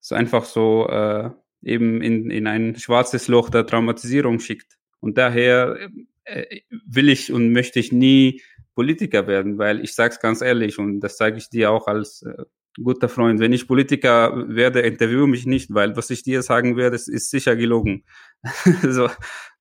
so 0.00 0.14
einfach 0.14 0.44
so 0.44 0.88
äh, 0.88 1.30
eben 1.62 2.00
in, 2.00 2.30
in 2.30 2.46
ein 2.46 2.76
schwarzes 2.76 3.28
Loch 3.28 3.50
der 3.50 3.66
Traumatisierung 3.66 4.40
schickt. 4.40 4.78
Und 5.00 5.18
daher 5.18 5.90
äh, 6.24 6.60
will 6.86 7.08
ich 7.08 7.32
und 7.32 7.52
möchte 7.52 7.78
ich 7.78 7.92
nie 7.92 8.42
Politiker 8.74 9.26
werden, 9.26 9.58
weil 9.58 9.80
ich 9.84 9.94
sage 9.94 10.14
es 10.14 10.20
ganz 10.20 10.40
ehrlich 10.40 10.78
und 10.78 11.00
das 11.00 11.18
sage 11.18 11.36
ich 11.36 11.50
dir 11.50 11.70
auch 11.70 11.86
als 11.86 12.22
äh, 12.22 12.44
guter 12.82 13.08
Freund. 13.08 13.40
Wenn 13.40 13.52
ich 13.52 13.68
Politiker 13.68 14.48
werde, 14.48 14.80
interviewe 14.80 15.26
mich 15.26 15.44
nicht, 15.44 15.74
weil 15.74 15.96
was 15.96 16.10
ich 16.10 16.22
dir 16.22 16.42
sagen 16.42 16.76
werde, 16.76 16.96
ist, 16.96 17.08
ist 17.08 17.30
sicher 17.30 17.56
gelogen. 17.56 18.04
so, 18.82 19.10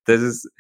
das 0.06 0.22
ist 0.22 0.52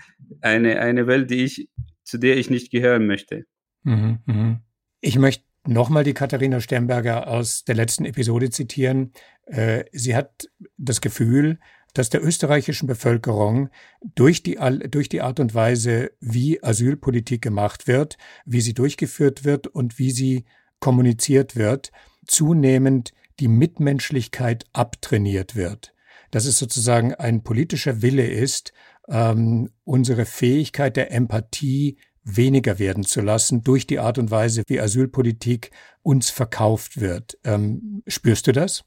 eine, 0.41 0.79
eine 0.79 1.07
Welt, 1.07 1.29
die 1.29 1.43
ich, 1.43 1.69
zu 2.03 2.17
der 2.17 2.37
ich 2.37 2.49
nicht 2.49 2.71
gehören 2.71 3.07
möchte. 3.07 3.45
Mhm, 3.83 4.19
mhm. 4.25 4.59
Ich 5.01 5.17
möchte 5.17 5.45
nochmal 5.65 6.03
die 6.03 6.13
Katharina 6.13 6.59
Sternberger 6.59 7.27
aus 7.27 7.63
der 7.63 7.75
letzten 7.75 8.05
Episode 8.05 8.49
zitieren. 8.49 9.13
Äh, 9.45 9.85
sie 9.91 10.15
hat 10.15 10.49
das 10.77 11.01
Gefühl, 11.01 11.59
dass 11.93 12.09
der 12.09 12.23
österreichischen 12.23 12.87
Bevölkerung 12.87 13.69
durch 14.15 14.43
die, 14.43 14.59
durch 14.89 15.09
die 15.09 15.21
Art 15.21 15.39
und 15.39 15.55
Weise, 15.55 16.11
wie 16.19 16.63
Asylpolitik 16.63 17.41
gemacht 17.41 17.87
wird, 17.87 18.17
wie 18.45 18.61
sie 18.61 18.73
durchgeführt 18.73 19.43
wird 19.43 19.67
und 19.67 19.97
wie 19.97 20.11
sie 20.11 20.45
kommuniziert 20.79 21.55
wird, 21.55 21.91
zunehmend 22.27 23.13
die 23.39 23.47
Mitmenschlichkeit 23.47 24.65
abtrainiert 24.73 25.55
wird. 25.55 25.93
Dass 26.31 26.45
es 26.45 26.57
sozusagen 26.57 27.13
ein 27.13 27.43
politischer 27.43 28.01
Wille 28.01 28.27
ist, 28.27 28.73
ähm, 29.07 29.69
unsere 29.83 30.25
Fähigkeit 30.25 30.95
der 30.95 31.11
Empathie 31.11 31.97
weniger 32.23 32.79
werden 32.79 33.03
zu 33.03 33.21
lassen 33.21 33.63
durch 33.63 33.87
die 33.87 33.99
Art 33.99 34.17
und 34.17 34.31
Weise, 34.31 34.63
wie 34.67 34.79
Asylpolitik 34.79 35.71
uns 36.01 36.29
verkauft 36.29 37.01
wird. 37.01 37.37
Ähm, 37.43 38.03
spürst 38.07 38.47
du 38.47 38.51
das? 38.51 38.83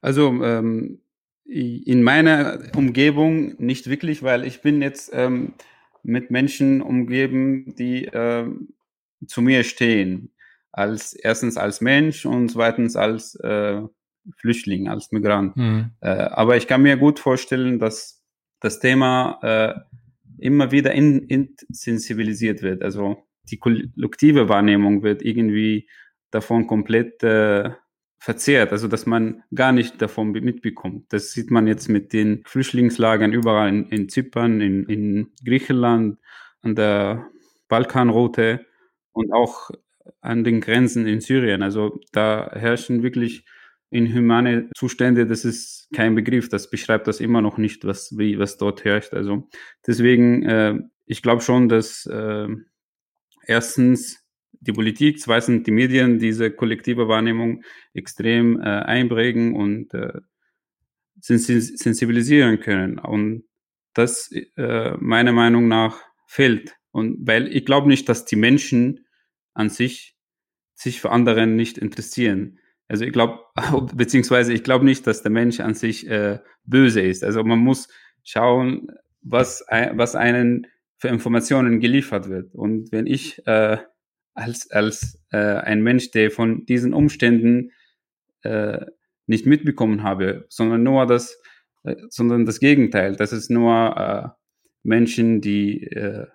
Also 0.00 0.28
ähm, 0.42 1.00
in 1.44 2.02
meiner 2.02 2.60
Umgebung 2.76 3.54
nicht 3.58 3.88
wirklich, 3.88 4.22
weil 4.22 4.44
ich 4.44 4.62
bin 4.62 4.82
jetzt 4.82 5.10
ähm, 5.12 5.54
mit 6.02 6.30
Menschen 6.30 6.82
umgeben, 6.82 7.74
die 7.76 8.08
ähm, 8.12 8.74
zu 9.26 9.42
mir 9.42 9.64
stehen. 9.64 10.32
Als 10.72 11.12
erstens 11.12 11.56
als 11.56 11.80
Mensch 11.80 12.24
und 12.24 12.48
zweitens 12.48 12.96
als 12.96 13.34
äh, 13.36 13.82
Flüchtling, 14.36 14.88
als 14.88 15.12
Migrant. 15.12 15.56
Mhm. 15.56 15.90
Äh, 16.00 16.08
aber 16.08 16.56
ich 16.56 16.66
kann 16.66 16.82
mir 16.82 16.96
gut 16.96 17.18
vorstellen, 17.18 17.78
dass 17.78 18.22
das 18.60 18.78
Thema 18.78 19.38
äh, 19.42 19.74
immer 20.38 20.70
wieder 20.70 20.92
in, 20.92 21.20
insensibilisiert 21.26 22.62
wird. 22.62 22.82
Also 22.82 23.24
die 23.50 23.58
kollektive 23.58 24.48
Wahrnehmung 24.48 25.02
wird 25.02 25.22
irgendwie 25.22 25.88
davon 26.30 26.66
komplett 26.66 27.22
äh, 27.22 27.70
verzehrt, 28.18 28.70
also 28.70 28.86
dass 28.86 29.04
man 29.04 29.42
gar 29.52 29.72
nicht 29.72 30.00
davon 30.00 30.30
mitbekommt. 30.30 31.12
Das 31.12 31.32
sieht 31.32 31.50
man 31.50 31.66
jetzt 31.66 31.88
mit 31.88 32.12
den 32.12 32.44
Flüchtlingslagern 32.46 33.32
überall 33.32 33.68
in, 33.68 33.88
in 33.88 34.08
Zypern, 34.08 34.60
in, 34.60 34.84
in 34.86 35.32
Griechenland, 35.44 36.18
an 36.62 36.76
der 36.76 37.26
Balkanroute 37.68 38.64
und 39.10 39.32
auch 39.32 39.70
an 40.20 40.44
den 40.44 40.60
Grenzen 40.60 41.06
in 41.06 41.20
Syrien. 41.20 41.62
Also 41.62 41.98
da 42.12 42.50
herrschen 42.52 43.02
wirklich 43.02 43.44
inhumane 43.92 44.70
Zustände, 44.74 45.26
das 45.26 45.44
ist 45.44 45.88
kein 45.94 46.14
Begriff, 46.14 46.48
das 46.48 46.70
beschreibt 46.70 47.06
das 47.06 47.20
immer 47.20 47.42
noch 47.42 47.58
nicht, 47.58 47.84
was, 47.84 48.16
wie, 48.16 48.38
was 48.38 48.56
dort 48.56 48.84
herrscht. 48.84 49.12
Also 49.12 49.48
deswegen, 49.86 50.42
äh, 50.44 50.78
ich 51.04 51.22
glaube 51.22 51.42
schon, 51.42 51.68
dass 51.68 52.06
äh, 52.06 52.48
erstens 53.46 54.24
die 54.52 54.72
Politik, 54.72 55.20
zweitens 55.20 55.64
die 55.64 55.72
Medien 55.72 56.18
diese 56.18 56.50
kollektive 56.50 57.08
Wahrnehmung 57.08 57.64
extrem 57.92 58.58
äh, 58.60 58.62
einprägen 58.64 59.54
und 59.54 59.92
äh, 59.92 60.20
sensibilisieren 61.20 62.60
können. 62.60 62.98
Und 62.98 63.44
das 63.92 64.30
äh, 64.56 64.92
meiner 64.98 65.32
Meinung 65.32 65.68
nach 65.68 66.00
fehlt. 66.26 66.76
Und 66.92 67.26
weil 67.26 67.54
ich 67.54 67.66
glaube 67.66 67.88
nicht, 67.88 68.08
dass 68.08 68.24
die 68.24 68.36
Menschen 68.36 69.06
an 69.52 69.68
sich 69.68 70.16
sich 70.74 71.00
für 71.00 71.10
anderen 71.10 71.56
nicht 71.56 71.76
interessieren. 71.76 72.58
Also 72.92 73.06
ich 73.06 73.12
glaube, 73.14 73.38
beziehungsweise 73.94 74.52
ich 74.52 74.64
glaube 74.64 74.84
nicht, 74.84 75.06
dass 75.06 75.22
der 75.22 75.32
Mensch 75.32 75.60
an 75.60 75.72
sich 75.72 76.06
äh, 76.08 76.40
böse 76.64 77.00
ist. 77.00 77.24
Also 77.24 77.42
man 77.42 77.58
muss 77.58 77.88
schauen, 78.22 78.88
was, 79.22 79.64
was 79.94 80.14
einen 80.14 80.66
für 80.98 81.08
Informationen 81.08 81.80
geliefert 81.80 82.28
wird. 82.28 82.54
Und 82.54 82.92
wenn 82.92 83.06
ich 83.06 83.44
äh, 83.46 83.78
als, 84.34 84.70
als 84.70 85.24
äh, 85.30 85.38
ein 85.38 85.82
Mensch, 85.82 86.10
der 86.10 86.30
von 86.30 86.66
diesen 86.66 86.92
Umständen 86.92 87.70
äh, 88.42 88.84
nicht 89.26 89.46
mitbekommen 89.46 90.02
habe, 90.02 90.44
sondern 90.50 90.82
nur 90.82 91.06
das, 91.06 91.40
äh, 91.84 91.96
sondern 92.10 92.44
das 92.44 92.60
Gegenteil, 92.60 93.16
das 93.16 93.32
ist 93.32 93.50
nur 93.50 93.96
äh, 93.96 94.28
Menschen, 94.82 95.40
die 95.40 95.84
äh, 95.84 96.26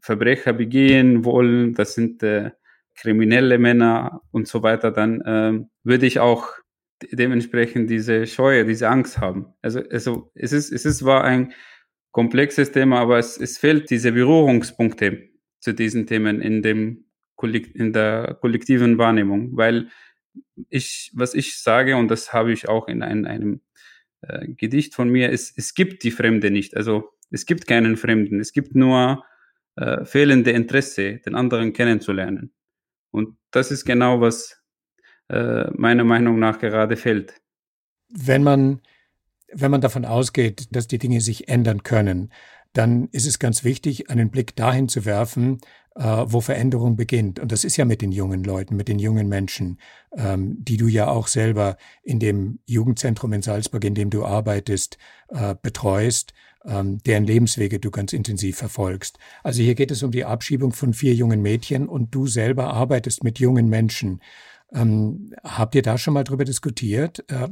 Verbrecher 0.00 0.52
begehen 0.52 1.24
wollen, 1.24 1.74
das 1.74 1.94
sind 1.94 2.22
äh, 2.22 2.52
kriminelle 3.00 3.58
Männer 3.58 4.22
und 4.32 4.48
so 4.48 4.62
weiter, 4.62 4.90
dann 4.90 5.22
ähm, 5.26 5.70
würde 5.84 6.06
ich 6.06 6.20
auch 6.20 6.48
dementsprechend 7.12 7.90
diese 7.90 8.26
Scheue, 8.26 8.64
diese 8.64 8.88
Angst 8.88 9.18
haben. 9.18 9.54
Also, 9.62 9.80
also 9.90 10.30
es 10.34 10.52
ist, 10.52 10.72
es 10.72 10.84
ist 10.84 10.98
zwar 10.98 11.24
ein 11.24 11.52
komplexes 12.10 12.72
Thema, 12.72 13.00
aber 13.00 13.18
es, 13.18 13.38
es 13.38 13.58
fehlt 13.58 13.90
diese 13.90 14.12
Berührungspunkte 14.12 15.28
zu 15.60 15.72
diesen 15.72 16.06
Themen 16.06 16.40
in 16.40 16.62
dem 16.62 17.04
in 17.40 17.92
der 17.92 18.36
kollektiven 18.40 18.98
Wahrnehmung, 18.98 19.56
weil 19.56 19.90
ich, 20.70 21.12
was 21.14 21.34
ich 21.34 21.56
sage, 21.56 21.96
und 21.96 22.08
das 22.08 22.32
habe 22.32 22.52
ich 22.52 22.68
auch 22.68 22.88
in 22.88 23.00
ein, 23.02 23.26
einem 23.26 23.60
äh, 24.22 24.48
Gedicht 24.48 24.96
von 24.96 25.08
mir, 25.08 25.30
ist, 25.30 25.56
es 25.56 25.74
gibt 25.74 26.02
die 26.02 26.10
Fremde 26.10 26.50
nicht. 26.50 26.76
Also 26.76 27.10
es 27.30 27.46
gibt 27.46 27.68
keinen 27.68 27.96
Fremden, 27.96 28.40
es 28.40 28.52
gibt 28.52 28.74
nur 28.74 29.24
äh, 29.76 30.04
fehlende 30.04 30.50
Interesse, 30.50 31.18
den 31.18 31.36
anderen 31.36 31.72
kennenzulernen. 31.72 32.52
Und 33.10 33.36
das 33.50 33.70
ist 33.70 33.84
genau, 33.84 34.20
was 34.20 34.60
äh, 35.28 35.70
meiner 35.72 36.04
Meinung 36.04 36.38
nach 36.38 36.58
gerade 36.58 36.96
fehlt. 36.96 37.34
Wenn 38.08 38.42
man, 38.42 38.80
wenn 39.52 39.70
man 39.70 39.80
davon 39.80 40.04
ausgeht, 40.04 40.74
dass 40.74 40.86
die 40.86 40.98
Dinge 40.98 41.20
sich 41.20 41.48
ändern 41.48 41.82
können, 41.82 42.32
dann 42.72 43.08
ist 43.12 43.26
es 43.26 43.38
ganz 43.38 43.64
wichtig, 43.64 44.10
einen 44.10 44.30
Blick 44.30 44.54
dahin 44.56 44.88
zu 44.88 45.04
werfen, 45.04 45.58
äh, 45.98 46.02
wo 46.26 46.40
Veränderung 46.40 46.96
beginnt. 46.96 47.40
Und 47.40 47.50
das 47.50 47.64
ist 47.64 47.76
ja 47.76 47.84
mit 47.84 48.02
den 48.02 48.12
jungen 48.12 48.44
Leuten, 48.44 48.76
mit 48.76 48.88
den 48.88 48.98
jungen 48.98 49.28
Menschen, 49.28 49.80
ähm, 50.16 50.56
die 50.60 50.76
du 50.76 50.86
ja 50.86 51.08
auch 51.08 51.26
selber 51.26 51.76
in 52.02 52.20
dem 52.20 52.60
Jugendzentrum 52.66 53.32
in 53.32 53.42
Salzburg, 53.42 53.84
in 53.84 53.94
dem 53.94 54.10
du 54.10 54.24
arbeitest, 54.24 54.98
äh, 55.28 55.54
betreust. 55.60 56.32
Ähm, 56.64 56.98
deren 57.04 57.24
Lebenswege 57.24 57.78
du 57.78 57.90
ganz 57.90 58.12
intensiv 58.12 58.58
verfolgst. 58.58 59.18
Also 59.42 59.62
hier 59.62 59.74
geht 59.74 59.90
es 59.90 60.02
um 60.02 60.10
die 60.10 60.24
Abschiebung 60.24 60.72
von 60.72 60.92
vier 60.92 61.14
jungen 61.14 61.42
Mädchen 61.42 61.88
und 61.88 62.14
du 62.14 62.26
selber 62.26 62.72
arbeitest 62.72 63.24
mit 63.24 63.38
jungen 63.38 63.68
Menschen. 63.68 64.20
Ähm, 64.72 65.34
habt 65.42 65.74
ihr 65.74 65.82
da 65.82 65.96
schon 65.96 66.14
mal 66.14 66.24
drüber 66.24 66.44
diskutiert? 66.44 67.24
Äh, 67.30 67.48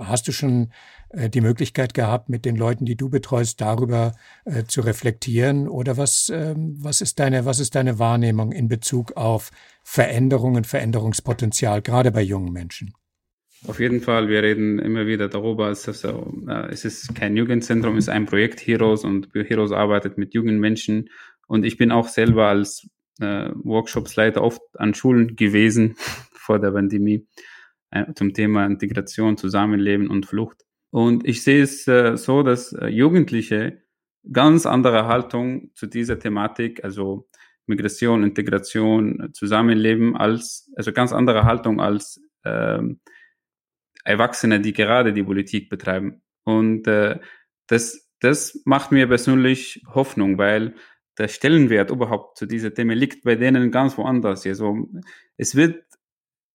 hast 0.00 0.28
du 0.28 0.32
schon 0.32 0.70
äh, 1.08 1.30
die 1.30 1.40
Möglichkeit 1.40 1.94
gehabt, 1.94 2.28
mit 2.28 2.44
den 2.44 2.56
Leuten, 2.56 2.84
die 2.84 2.96
du 2.96 3.08
betreust, 3.08 3.60
darüber 3.60 4.12
äh, 4.44 4.64
zu 4.64 4.82
reflektieren? 4.82 5.66
Oder 5.66 5.96
was, 5.96 6.30
ähm, 6.34 6.76
was, 6.78 7.00
ist 7.00 7.18
deine, 7.20 7.46
was 7.46 7.58
ist 7.58 7.74
deine 7.74 7.98
Wahrnehmung 7.98 8.52
in 8.52 8.68
Bezug 8.68 9.16
auf 9.16 9.50
Veränderungen, 9.82 10.64
Veränderungspotenzial, 10.64 11.80
gerade 11.80 12.12
bei 12.12 12.22
jungen 12.22 12.52
Menschen? 12.52 12.92
Auf 13.66 13.80
jeden 13.80 14.00
Fall, 14.00 14.28
wir 14.28 14.42
reden 14.42 14.78
immer 14.78 15.06
wieder 15.06 15.28
darüber, 15.28 15.68
es 15.68 15.88
ist, 15.88 16.04
äh, 16.04 16.12
es 16.70 16.84
ist 16.84 17.14
kein 17.14 17.36
Jugendzentrum, 17.36 17.96
es 17.96 18.04
ist 18.04 18.08
ein 18.08 18.26
Projekt 18.26 18.64
Heroes 18.64 19.04
und 19.04 19.28
Heroes 19.34 19.72
arbeitet 19.72 20.16
mit 20.16 20.32
jungen 20.32 20.60
Menschen. 20.60 21.10
Und 21.48 21.64
ich 21.64 21.76
bin 21.76 21.90
auch 21.90 22.08
selber 22.08 22.46
als 22.46 22.88
äh, 23.20 23.50
Workshopsleiter 23.54 24.42
oft 24.42 24.60
an 24.74 24.94
Schulen 24.94 25.34
gewesen 25.34 25.96
vor 26.32 26.60
der 26.60 26.70
Pandemie 26.70 27.26
äh, 27.90 28.12
zum 28.14 28.32
Thema 28.32 28.64
Integration, 28.64 29.36
Zusammenleben 29.36 30.08
und 30.08 30.26
Flucht. 30.26 30.64
Und 30.90 31.26
ich 31.26 31.42
sehe 31.42 31.62
es 31.62 31.86
äh, 31.88 32.16
so, 32.16 32.42
dass 32.42 32.72
äh, 32.72 32.86
Jugendliche 32.86 33.82
ganz 34.32 34.66
andere 34.66 35.06
Haltung 35.06 35.70
zu 35.74 35.86
dieser 35.86 36.18
Thematik, 36.18 36.84
also 36.84 37.28
Migration, 37.66 38.22
Integration, 38.22 39.30
Zusammenleben, 39.32 40.16
als 40.16 40.70
also 40.76 40.92
ganz 40.92 41.12
andere 41.12 41.44
Haltung 41.44 41.80
als 41.80 42.20
ähm, 42.44 43.00
Erwachsene, 44.08 44.60
die 44.60 44.72
gerade 44.72 45.12
die 45.12 45.22
Politik 45.22 45.68
betreiben. 45.68 46.22
Und 46.44 46.86
äh, 46.86 47.18
das, 47.66 48.10
das 48.20 48.60
macht 48.64 48.90
mir 48.90 49.06
persönlich 49.06 49.82
Hoffnung, 49.94 50.38
weil 50.38 50.74
der 51.18 51.28
Stellenwert 51.28 51.90
überhaupt 51.90 52.38
zu 52.38 52.46
dieser 52.46 52.72
Themen 52.72 52.96
liegt 52.96 53.24
bei 53.24 53.34
denen 53.34 53.70
ganz 53.70 53.98
woanders. 53.98 54.46
Also 54.46 54.88
es 55.36 55.54
wird 55.54 55.84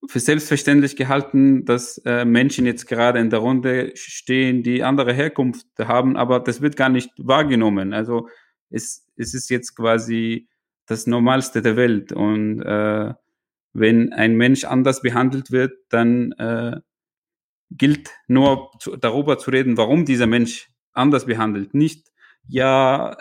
für 0.08 0.20
selbstverständlich 0.20 0.96
gehalten, 0.96 1.66
dass 1.66 1.98
äh, 2.06 2.26
Menschen 2.26 2.66
jetzt 2.66 2.88
gerade 2.88 3.20
in 3.20 3.30
der 3.30 3.40
Runde 3.40 3.92
stehen, 3.96 4.64
die 4.64 4.84
andere 4.84 5.14
Herkunft 5.14 5.68
haben, 5.80 6.18
aber 6.18 6.40
das 6.40 6.62
wird 6.62 6.76
gar 6.76 6.90
nicht 6.90 7.12
wahrgenommen. 7.18 7.94
Also 7.94 8.28
es, 8.70 9.08
es 9.16 9.34
ist 9.34 9.50
jetzt 9.50 9.76
quasi 9.76 10.50
das 10.88 11.08
Normalste 11.08 11.62
der 11.62 11.76
Welt. 11.78 12.12
Und 12.12 12.62
äh, 12.62 13.14
wenn 13.74 14.12
ein 14.12 14.36
Mensch 14.36 14.64
anders 14.66 15.02
behandelt 15.02 15.52
wird, 15.52 15.74
dann 15.90 16.32
äh, 16.34 16.80
gilt 17.72 18.10
nur 18.28 18.72
zu, 18.80 18.96
darüber 18.98 19.38
zu 19.38 19.52
reden, 19.52 19.78
warum 19.78 20.06
dieser 20.06 20.28
Mensch 20.28 20.70
anders 20.94 21.26
behandelt. 21.26 21.74
Nicht, 21.74 22.12
ja, 22.48 23.18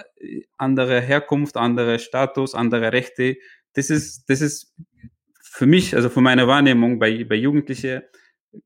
andere 0.59 1.01
Herkunft, 1.01 1.57
andere 1.57 1.99
Status, 1.99 2.55
andere 2.55 2.93
Rechte. 2.93 3.37
Das 3.75 3.91
ist, 3.91 4.29
das 4.29 4.41
ist 4.41 4.75
für 5.43 5.67
mich, 5.67 5.95
also 5.95 6.09
für 6.09 6.21
meine 6.21 6.47
Wahrnehmung 6.49 6.99
bei, 6.99 7.25
bei 7.25 7.37
Jugendlichen 7.37 8.03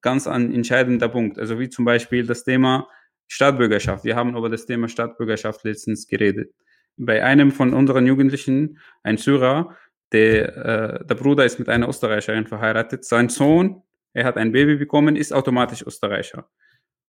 ganz 0.00 0.26
ein 0.26 0.52
entscheidender 0.52 1.08
Punkt. 1.08 1.38
Also 1.38 1.58
wie 1.58 1.68
zum 1.68 1.84
Beispiel 1.84 2.26
das 2.26 2.44
Thema 2.44 2.88
Staatsbürgerschaft. 3.28 4.04
Wir 4.04 4.16
haben 4.16 4.36
über 4.36 4.48
das 4.48 4.66
Thema 4.66 4.88
Staatsbürgerschaft 4.88 5.64
letztens 5.64 6.06
geredet. 6.06 6.54
Bei 6.96 7.22
einem 7.24 7.50
von 7.50 7.74
unseren 7.74 8.06
Jugendlichen, 8.06 8.78
ein 9.02 9.18
Syrer, 9.18 9.76
der, 10.12 10.56
äh, 10.56 11.04
der 11.04 11.14
Bruder 11.14 11.44
ist 11.44 11.58
mit 11.58 11.68
einer 11.68 11.88
Österreicherin 11.88 12.46
verheiratet. 12.46 13.04
Sein 13.04 13.28
Sohn, 13.28 13.82
er 14.16 14.24
hat 14.24 14.38
ein 14.38 14.50
Baby 14.50 14.76
bekommen, 14.76 15.14
ist 15.14 15.34
automatisch 15.34 15.82
Österreicher. 15.82 16.48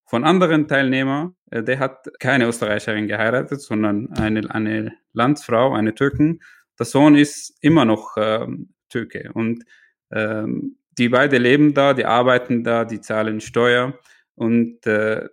Von 0.03 0.25
anderen 0.25 0.67
Teilnehmern, 0.67 1.37
äh, 1.51 1.63
der 1.63 1.79
hat 1.79 2.05
keine 2.19 2.47
Österreicherin 2.47 3.07
geheiratet, 3.07 3.61
sondern 3.61 4.11
eine, 4.11 4.53
eine 4.53 4.93
Landsfrau, 5.13 5.73
eine 5.73 5.95
Türken. 5.95 6.41
Der 6.77 6.85
Sohn 6.85 7.15
ist 7.15 7.57
immer 7.61 7.85
noch 7.85 8.17
ähm, 8.17 8.73
Türke. 8.89 9.31
Und 9.33 9.63
ähm, 10.11 10.79
die 10.97 11.07
beide 11.07 11.37
leben 11.37 11.73
da, 11.73 11.93
die 11.93 12.03
arbeiten 12.03 12.65
da, 12.65 12.83
die 12.83 12.99
zahlen 12.99 13.39
Steuer 13.39 13.97
und 14.35 14.85
äh, 14.85 15.29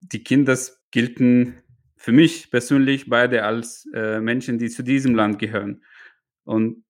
die 0.00 0.24
Kinder 0.24 0.56
gelten 0.92 1.58
für 1.96 2.12
mich 2.12 2.50
persönlich 2.50 3.10
beide 3.10 3.44
als 3.44 3.86
äh, 3.92 4.18
Menschen, 4.20 4.58
die 4.58 4.70
zu 4.70 4.82
diesem 4.82 5.14
Land 5.14 5.38
gehören. 5.38 5.84
Und 6.44 6.84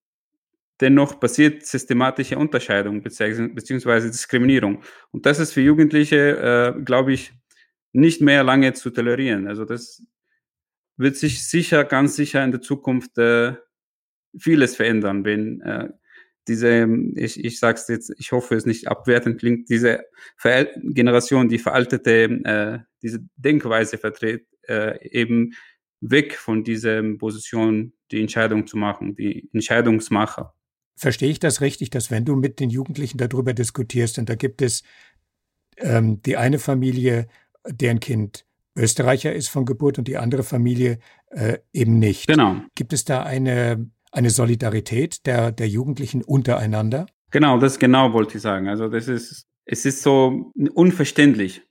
dennoch 0.83 1.21
passiert 1.21 1.64
systematische 1.64 2.37
Unterscheidung 2.37 3.03
beziehungsweise 3.03 4.11
Diskriminierung. 4.11 4.83
Und 5.12 5.25
das 5.25 5.38
ist 5.38 5.53
für 5.53 5.61
Jugendliche, 5.61 6.75
äh, 6.77 6.83
glaube 6.83 7.12
ich, 7.12 7.33
nicht 7.92 8.21
mehr 8.21 8.42
lange 8.42 8.73
zu 8.73 8.90
tolerieren. 8.90 9.47
Also 9.47 9.64
das 9.64 10.03
wird 10.97 11.16
sich 11.16 11.47
sicher, 11.47 11.85
ganz 11.85 12.16
sicher 12.16 12.45
in 12.45 12.51
der 12.51 12.61
Zukunft 12.61 13.16
äh, 13.18 13.55
vieles 14.37 14.77
verändern, 14.77 15.25
wenn 15.25 15.61
äh, 15.61 15.90
diese, 16.49 16.88
ich, 17.14 17.45
ich 17.45 17.61
sage 17.61 17.79
es 17.79 17.87
jetzt, 17.88 18.12
ich 18.18 18.33
hoffe 18.33 18.57
es 18.57 18.66
nicht 18.66 18.88
abwertend 18.88 19.38
klingt, 19.38 19.68
diese 19.68 20.05
Ver 20.37 20.68
Generation, 20.83 21.49
die 21.49 21.59
veraltete, 21.59 22.25
äh, 22.45 22.79
diese 23.03 23.21
Denkweise 23.37 23.99
vertritt, 23.99 24.47
äh, 24.66 24.99
eben 25.09 25.53
weg 26.01 26.35
von 26.35 26.64
dieser 26.64 27.01
Position, 27.18 27.92
die 28.11 28.21
Entscheidung 28.21 28.66
zu 28.66 28.77
machen, 28.77 29.14
die 29.14 29.49
Entscheidungsmacher. 29.53 30.55
Verstehe 30.97 31.31
ich 31.31 31.41
das 31.41 31.61
richtig, 31.61 31.91
dass 31.91 32.11
wenn 32.11 32.25
du 32.25 32.37
mit 32.37 32.61
den 32.61 32.71
Jugendlichen 32.71 33.19
darüber 33.19 33.55
diskutierst, 33.55 34.19
und 34.19 34.29
da 34.29 34.35
gibt 34.35 34.63
es 34.63 34.83
ähm, 35.79 36.23
die 36.23 36.37
eine 36.37 36.59
Familie, 36.59 37.27
deren 37.67 38.01
Kind 38.01 38.45
Österreicher 38.77 39.33
ist 39.33 39.49
von 39.49 39.67
Geburt 39.67 39.99
und 39.99 40.09
die 40.09 40.17
andere 40.17 40.43
Familie 40.43 40.99
äh, 41.31 41.59
eben 41.73 41.99
nicht. 41.99 42.27
Genau. 42.27 42.57
Gibt 42.75 42.93
es 42.93 43.05
da 43.05 43.23
eine 43.23 43.91
eine 44.13 44.31
Solidarität 44.31 45.27
der, 45.27 45.51
der 45.51 45.69
Jugendlichen 45.69 46.23
untereinander? 46.23 47.07
Genau, 47.31 47.59
das 47.59 47.79
genau 47.79 48.13
wollte 48.13 48.37
ich 48.37 48.43
sagen. 48.43 48.69
Also 48.69 48.89
das 48.89 49.09
ist, 49.09 49.47
es 49.65 49.87
ist 49.87 50.03
so 50.03 50.53
unverständlich. 50.75 51.63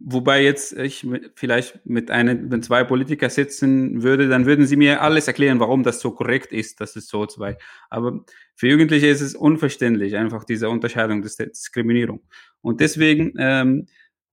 Wobei 0.00 0.42
jetzt 0.42 0.72
ich 0.72 1.06
vielleicht 1.34 1.84
mit 1.86 2.10
einem, 2.10 2.50
wenn 2.50 2.62
zwei 2.62 2.84
Politiker 2.84 3.30
sitzen 3.30 4.02
würde, 4.02 4.28
dann 4.28 4.46
würden 4.46 4.66
sie 4.66 4.76
mir 4.76 5.00
alles 5.00 5.26
erklären, 5.26 5.60
warum 5.60 5.82
das 5.82 6.00
so 6.00 6.10
korrekt 6.10 6.52
ist, 6.52 6.80
dass 6.80 6.96
es 6.96 7.08
so 7.08 7.26
zwei. 7.26 7.56
Aber 7.88 8.24
für 8.54 8.68
Jugendliche 8.68 9.06
ist 9.06 9.20
es 9.20 9.34
unverständlich, 9.34 10.16
einfach 10.16 10.44
diese 10.44 10.68
Unterscheidung, 10.68 11.22
diese 11.22 11.46
Diskriminierung. 11.46 12.22
Und 12.60 12.80
deswegen 12.80 13.34
ähm, 13.38 13.86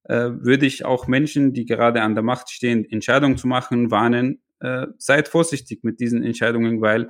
äh, 0.04 0.32
würde 0.32 0.66
ich 0.66 0.86
auch 0.86 1.08
Menschen, 1.08 1.54
die 1.54 1.66
gerade 1.66 2.02
an 2.02 2.16
der 2.16 2.24
Macht 2.24 2.50
stehen, 2.50 2.86
Entscheidungen 2.90 3.38
zu 3.38 3.48
machen, 3.48 3.92
warnen, 3.92 4.42
äh, 4.60 4.88
seid 4.98 5.28
vorsichtig 5.28 5.84
mit 5.84 6.00
diesen 6.00 6.24
Entscheidungen, 6.24 6.82
weil 6.82 7.10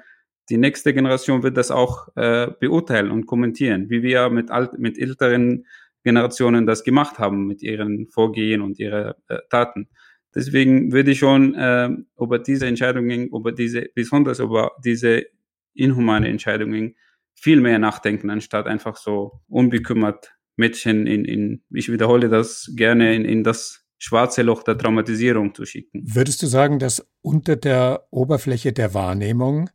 die 0.50 0.58
nächste 0.58 0.94
Generation 0.94 1.44
wird 1.44 1.58
das 1.58 1.72
auch 1.72 2.10
äh, 2.16 2.52
beurteilen 2.60 3.12
und 3.12 3.26
kommentieren, 3.26 3.90
wie 3.90 4.04
wir 4.04 4.30
mit, 4.30 4.52
alt, 4.52 4.78
mit 4.78 5.00
älteren 5.00 5.66
Generationen 6.04 6.66
das 6.66 6.84
gemacht 6.84 7.20
haben 7.20 7.48
mit 7.48 7.62
ihren 7.62 8.08
Vorgehen 8.10 8.62
und 8.62 8.80
ihren 8.80 9.14
äh, 9.28 9.38
Taten. 9.50 9.88
Deswegen 10.36 10.92
würde 10.92 11.12
ich 11.12 11.20
schon 11.20 11.56
äh, 11.56 11.90
über 12.20 12.40
diese 12.40 12.66
Entscheidungen, 12.68 13.28
über 13.28 13.52
diese, 13.52 13.90
besonders 13.94 14.40
über 14.40 14.72
diese 14.84 15.26
inhumane 15.74 16.28
Entscheidungen 16.28 16.96
viel 17.36 17.62
mehr 17.62 17.80
nachdenken, 17.80 18.30
anstatt 18.30 18.68
einfach 18.68 18.98
so 18.98 19.42
unbekümmert 19.48 20.34
Mädchen 20.56 21.08
in, 21.08 21.26
in 21.26 21.64
ich 21.72 21.92
wiederhole 21.92 22.30
das 22.30 22.72
gerne, 22.76 23.16
in, 23.16 23.26
in 23.26 23.44
das 23.44 23.86
schwarze 23.98 24.42
Loch 24.42 24.64
der 24.64 24.78
Traumatisierung 24.78 25.56
zu 25.56 25.66
schicken. 25.66 26.04
Würdest 26.04 26.42
du 26.42 26.48
sagen, 26.48 26.80
dass 26.80 27.08
unter 27.22 27.56
der 27.56 28.08
Oberfläche 28.12 28.74
der 28.74 28.94
Wahrnehmung 28.94 29.70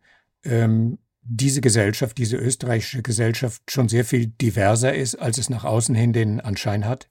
ähm, 0.44 0.98
diese 1.28 1.60
Gesellschaft, 1.60 2.16
diese 2.18 2.36
österreichische 2.36 3.02
Gesellschaft 3.02 3.62
schon 3.70 3.88
sehr 3.88 4.04
viel 4.04 4.26
diverser 4.26 4.94
ist, 4.94 5.16
als 5.16 5.38
es 5.38 5.50
nach 5.50 5.64
außen 5.64 5.94
hin 5.94 6.12
den 6.12 6.40
Anschein 6.40 6.86
hat? 6.86 7.08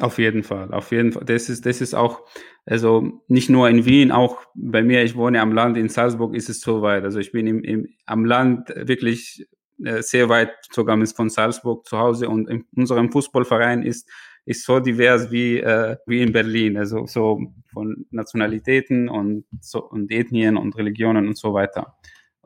Auf 0.00 0.18
jeden 0.18 0.42
Fall, 0.42 0.72
auf 0.72 0.90
jeden 0.92 1.12
Fall. 1.12 1.24
Das 1.24 1.48
ist, 1.48 1.64
das 1.64 1.80
ist 1.80 1.94
auch, 1.94 2.20
also 2.66 3.22
nicht 3.26 3.48
nur 3.48 3.68
in 3.68 3.84
Wien, 3.84 4.12
auch 4.12 4.42
bei 4.54 4.82
mir, 4.82 5.02
ich 5.02 5.16
wohne 5.16 5.40
am 5.40 5.52
Land, 5.52 5.76
in 5.76 5.88
Salzburg 5.88 6.34
ist 6.34 6.50
es 6.50 6.60
so 6.60 6.82
weit. 6.82 7.04
Also 7.04 7.18
ich 7.20 7.32
bin 7.32 7.46
im, 7.46 7.64
im, 7.64 7.88
am 8.04 8.24
Land 8.24 8.68
wirklich 8.74 9.48
äh, 9.82 10.02
sehr 10.02 10.28
weit, 10.28 10.50
sogar 10.70 10.98
von 11.06 11.30
Salzburg 11.30 11.86
zu 11.86 11.98
Hause 11.98 12.28
und 12.28 12.48
in 12.50 12.64
unserem 12.76 13.10
Fußballverein 13.10 13.82
ist, 13.82 14.10
ist 14.44 14.64
so 14.64 14.78
divers 14.80 15.30
wie, 15.30 15.58
äh, 15.58 15.96
wie 16.06 16.22
in 16.22 16.32
Berlin. 16.32 16.76
Also 16.76 17.06
so 17.06 17.40
von 17.72 18.06
Nationalitäten 18.10 19.08
und, 19.08 19.46
so, 19.60 19.88
und 19.88 20.10
Ethnien 20.10 20.56
und 20.56 20.76
Religionen 20.76 21.28
und 21.28 21.38
so 21.38 21.54
weiter. 21.54 21.96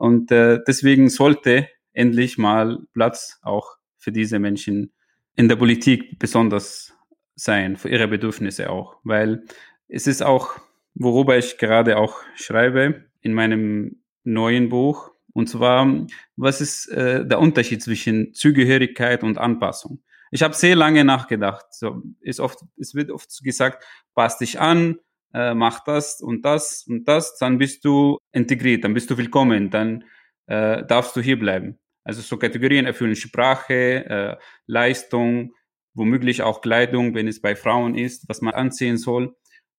Und 0.03 0.33
äh, 0.33 0.59
deswegen 0.67 1.07
sollte 1.07 1.69
endlich 1.93 2.37
mal 2.37 2.79
Platz 2.91 3.39
auch 3.41 3.77
für 3.97 4.11
diese 4.11 4.37
Menschen 4.37 4.91
in 5.37 5.47
der 5.47 5.55
Politik 5.55 6.19
besonders 6.19 6.93
sein, 7.35 7.77
für 7.77 7.87
ihre 7.87 8.09
Bedürfnisse 8.09 8.69
auch. 8.69 8.97
Weil 9.05 9.45
es 9.87 10.05
ist 10.05 10.21
auch, 10.21 10.59
worüber 10.93 11.37
ich 11.37 11.57
gerade 11.57 11.95
auch 11.95 12.17
schreibe 12.35 13.05
in 13.21 13.33
meinem 13.33 14.03
neuen 14.25 14.67
Buch, 14.67 15.09
und 15.31 15.47
zwar, 15.47 16.05
was 16.35 16.59
ist 16.59 16.89
äh, 16.89 17.25
der 17.25 17.39
Unterschied 17.39 17.81
zwischen 17.81 18.33
Zugehörigkeit 18.33 19.23
und 19.23 19.37
Anpassung? 19.37 20.03
Ich 20.31 20.43
habe 20.43 20.53
sehr 20.53 20.75
lange 20.75 21.05
nachgedacht. 21.05 21.67
So 21.69 22.03
ist 22.19 22.41
oft, 22.41 22.59
es 22.75 22.93
wird 22.93 23.09
oft 23.09 23.29
gesagt, 23.41 23.85
pass 24.15 24.37
dich 24.37 24.59
an, 24.59 24.99
äh, 25.33 25.53
mach 25.53 25.83
das 25.83 26.21
und 26.21 26.43
das 26.45 26.85
und 26.87 27.05
das, 27.05 27.37
dann 27.37 27.57
bist 27.57 27.85
du 27.85 28.17
integriert, 28.31 28.83
dann 28.83 28.93
bist 28.93 29.09
du 29.09 29.17
willkommen, 29.17 29.69
dann 29.69 30.03
äh, 30.47 30.85
darfst 30.85 31.15
du 31.15 31.21
hier 31.21 31.39
bleiben. 31.39 31.79
Also 32.03 32.21
so 32.21 32.37
Kategorien 32.37 32.85
erfüllen 32.85 33.15
Sprache, 33.15 34.05
äh, 34.05 34.37
Leistung, 34.67 35.53
womöglich 35.93 36.41
auch 36.41 36.61
Kleidung, 36.61 37.15
wenn 37.15 37.27
es 37.27 37.41
bei 37.41 37.55
Frauen 37.55 37.95
ist, 37.95 38.27
was 38.27 38.41
man 38.41 38.53
anziehen 38.53 38.97
soll 38.97 39.35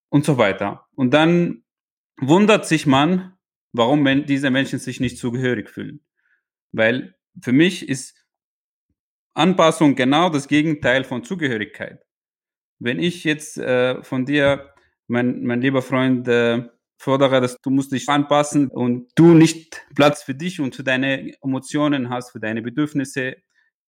und 0.08 0.24
so 0.24 0.38
weiter. 0.38 0.86
Und 0.94 1.12
dann 1.12 1.64
wundert 2.18 2.66
sich 2.66 2.86
man, 2.86 3.36
warum 3.72 4.04
diese 4.26 4.50
Menschen 4.50 4.78
sich 4.78 5.00
nicht 5.00 5.18
zugehörig 5.18 5.68
fühlen. 5.68 6.04
Weil 6.72 7.16
für 7.42 7.52
mich 7.52 7.88
ist 7.88 8.24
Anpassung 9.34 9.96
genau 9.96 10.30
das 10.30 10.48
Gegenteil 10.48 11.04
von 11.04 11.24
Zugehörigkeit. 11.24 12.00
Wenn 12.78 13.00
ich 13.00 13.24
jetzt 13.24 13.58
äh, 13.58 14.02
von 14.02 14.24
dir, 14.26 14.73
mein, 15.06 15.44
mein 15.44 15.60
lieber 15.60 15.82
Freund, 15.82 16.26
äh, 16.28 16.68
fordere, 16.96 17.40
dass 17.40 17.60
du 17.60 17.70
musst 17.70 17.92
dich 17.92 18.08
anpassen 18.08 18.68
und 18.68 19.10
du 19.14 19.34
nicht 19.34 19.82
Platz 19.94 20.22
für 20.22 20.34
dich 20.34 20.60
und 20.60 20.74
für 20.74 20.84
deine 20.84 21.32
Emotionen 21.42 22.08
hast, 22.08 22.30
für 22.30 22.40
deine 22.40 22.62
Bedürfnisse, 22.62 23.36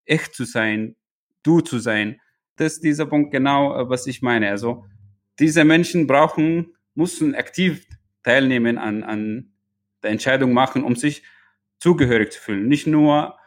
echt 0.05 0.35
zu 0.35 0.45
sein, 0.45 0.97
du 1.43 1.61
zu 1.61 1.79
sein. 1.79 2.21
Das 2.57 2.75
ist 2.75 2.85
dieser 2.85 3.07
Punkt 3.07 3.33
genau, 3.33 3.79
äh, 3.79 3.89
was 3.89 4.07
ich 4.07 4.23
meine. 4.23 4.51
Also 4.51 4.85
diese 5.39 5.65
Menschen 5.65 6.07
brauchen, 6.07 6.75
müssen 6.95 7.35
aktiv 7.35 7.87
teilnehmen 8.23 8.79
an, 8.79 9.03
an 9.03 9.53
der 10.03 10.11
Entscheidung 10.11 10.53
machen, 10.53 10.83
um 10.83 10.97
sich 10.97 11.23
zugehörig 11.79 12.33
zu 12.33 12.41
fühlen. 12.41 12.69
Nicht 12.69 12.87
nur 12.87 13.39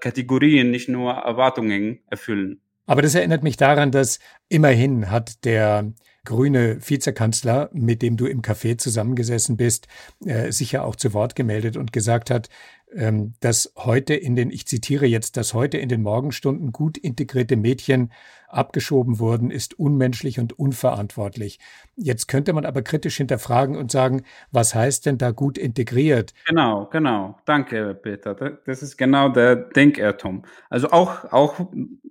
Kategorien, 0.00 0.70
nicht 0.70 0.88
nur 0.88 1.12
Erwartungen 1.12 2.00
erfüllen. 2.06 2.60
Aber 2.88 3.02
das 3.02 3.14
erinnert 3.14 3.42
mich 3.42 3.58
daran, 3.58 3.90
dass 3.92 4.18
immerhin 4.48 5.10
hat 5.10 5.44
der 5.44 5.92
grüne 6.24 6.78
Vizekanzler, 6.80 7.68
mit 7.74 8.00
dem 8.00 8.16
du 8.16 8.24
im 8.24 8.40
Café 8.40 8.78
zusammengesessen 8.78 9.58
bist, 9.58 9.88
äh, 10.24 10.50
sicher 10.52 10.84
auch 10.84 10.96
zu 10.96 11.12
Wort 11.12 11.36
gemeldet 11.36 11.76
und 11.76 11.92
gesagt 11.92 12.30
hat, 12.30 12.48
ähm, 12.94 13.34
dass 13.40 13.72
heute 13.76 14.14
in 14.14 14.36
den, 14.36 14.50
ich 14.50 14.66
zitiere 14.66 15.06
jetzt, 15.06 15.36
dass 15.36 15.54
heute 15.54 15.78
in 15.78 15.88
den 15.88 16.02
Morgenstunden 16.02 16.72
gut 16.72 16.96
integrierte 16.96 17.56
Mädchen 17.56 18.12
abgeschoben 18.48 19.18
wurden, 19.18 19.50
ist 19.50 19.78
unmenschlich 19.78 20.40
und 20.40 20.58
unverantwortlich. 20.58 21.58
Jetzt 21.96 22.28
könnte 22.28 22.52
man 22.52 22.64
aber 22.64 22.82
kritisch 22.82 23.18
hinterfragen 23.18 23.76
und 23.76 23.90
sagen, 23.90 24.22
was 24.50 24.74
heißt 24.74 25.04
denn 25.06 25.18
da 25.18 25.32
gut 25.32 25.58
integriert? 25.58 26.32
Genau, 26.46 26.86
genau. 26.86 27.38
Danke, 27.44 27.94
Peter. 27.94 28.34
Das 28.64 28.82
ist 28.82 28.96
genau 28.96 29.28
der 29.28 29.56
Denkertum. 29.56 30.44
Also 30.70 30.90
auch, 30.90 31.30
auch, 31.30 31.60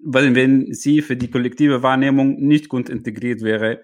weil 0.04 0.36
wenn 0.36 0.74
sie 0.74 1.02
für 1.02 1.18
die 1.18 1.32
kollektive 1.32 1.82
Wahrnehmung 1.82 2.40
nicht 2.40 2.70
gut 2.70 2.90
integriert 2.90 3.42
wäre, 3.42 3.84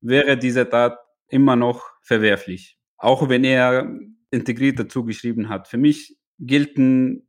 wäre 0.00 0.36
diese 0.36 0.68
Tat 0.68 0.98
immer 1.28 1.54
noch 1.54 1.84
verwerflich. 2.02 2.78
Auch 2.96 3.28
wenn 3.28 3.44
er 3.44 3.88
integriert 4.30 4.78
dazu 4.80 5.04
geschrieben 5.04 5.48
hat. 5.48 5.68
Für 5.68 5.78
mich 5.78 6.16
gelten 6.38 7.28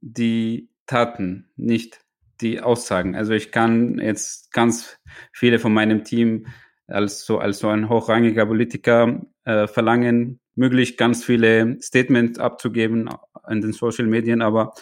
die 0.00 0.70
Taten, 0.86 1.50
nicht 1.56 2.00
die 2.40 2.60
Aussagen. 2.60 3.14
Also 3.14 3.32
ich 3.32 3.52
kann 3.52 3.98
jetzt 3.98 4.52
ganz 4.52 4.98
viele 5.32 5.58
von 5.58 5.72
meinem 5.72 6.04
Team 6.04 6.46
als 6.86 7.24
so, 7.24 7.38
als 7.38 7.60
so 7.60 7.68
ein 7.68 7.88
hochrangiger 7.88 8.46
Politiker 8.46 9.24
äh, 9.44 9.66
verlangen, 9.66 10.40
möglich 10.54 10.96
ganz 10.96 11.24
viele 11.24 11.80
Statements 11.80 12.38
abzugeben 12.38 13.08
in 13.48 13.60
den 13.60 13.72
Social 13.72 14.06
Medien, 14.06 14.42
aber 14.42 14.74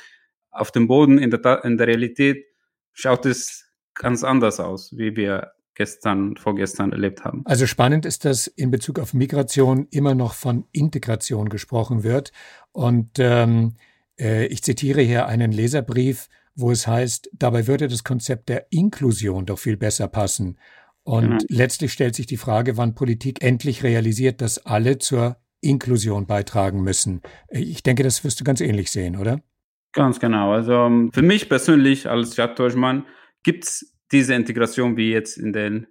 auf 0.50 0.72
dem 0.72 0.88
Boden 0.88 1.18
in 1.18 1.30
der, 1.30 1.64
in 1.64 1.78
der 1.78 1.86
Realität 1.86 2.46
schaut 2.92 3.26
es 3.26 3.70
ganz 3.94 4.24
anders 4.24 4.58
aus, 4.58 4.96
wie 4.96 5.14
wir 5.16 5.52
gestern, 5.74 6.36
vorgestern 6.36 6.92
erlebt 6.92 7.24
haben. 7.24 7.42
Also 7.44 7.66
spannend 7.66 8.06
ist, 8.06 8.24
dass 8.24 8.46
in 8.46 8.70
Bezug 8.70 8.98
auf 8.98 9.14
Migration 9.14 9.86
immer 9.90 10.14
noch 10.14 10.34
von 10.34 10.64
Integration 10.72 11.48
gesprochen 11.48 12.02
wird. 12.02 12.32
Und 12.72 13.18
ähm, 13.18 13.76
äh, 14.18 14.46
ich 14.46 14.62
zitiere 14.62 15.00
hier 15.00 15.26
einen 15.26 15.52
Leserbrief, 15.52 16.28
wo 16.54 16.70
es 16.70 16.86
heißt, 16.86 17.30
dabei 17.32 17.66
würde 17.66 17.88
das 17.88 18.04
Konzept 18.04 18.48
der 18.48 18.66
Inklusion 18.70 19.46
doch 19.46 19.58
viel 19.58 19.76
besser 19.76 20.08
passen. 20.08 20.58
Und 21.02 21.30
mhm. 21.30 21.38
letztlich 21.48 21.92
stellt 21.92 22.14
sich 22.14 22.26
die 22.26 22.36
Frage, 22.36 22.76
wann 22.76 22.94
Politik 22.94 23.42
endlich 23.42 23.82
realisiert, 23.82 24.40
dass 24.40 24.64
alle 24.66 24.98
zur 24.98 25.36
Inklusion 25.60 26.26
beitragen 26.26 26.82
müssen. 26.82 27.22
Ich 27.48 27.82
denke, 27.82 28.02
das 28.02 28.24
wirst 28.24 28.40
du 28.40 28.44
ganz 28.44 28.60
ähnlich 28.60 28.90
sehen, 28.90 29.16
oder? 29.16 29.40
Ganz 29.92 30.20
genau. 30.20 30.52
Also 30.52 30.72
ähm, 30.72 31.10
für 31.12 31.22
mich 31.22 31.48
persönlich 31.48 32.08
als 32.08 32.34
Stadtdeutschmann 32.34 33.04
gibt 33.42 33.64
es 33.64 33.96
diese 34.12 34.34
Integration 34.34 34.96
wie 34.96 35.12
jetzt 35.12 35.36
in 35.36 35.52
den, 35.52 35.86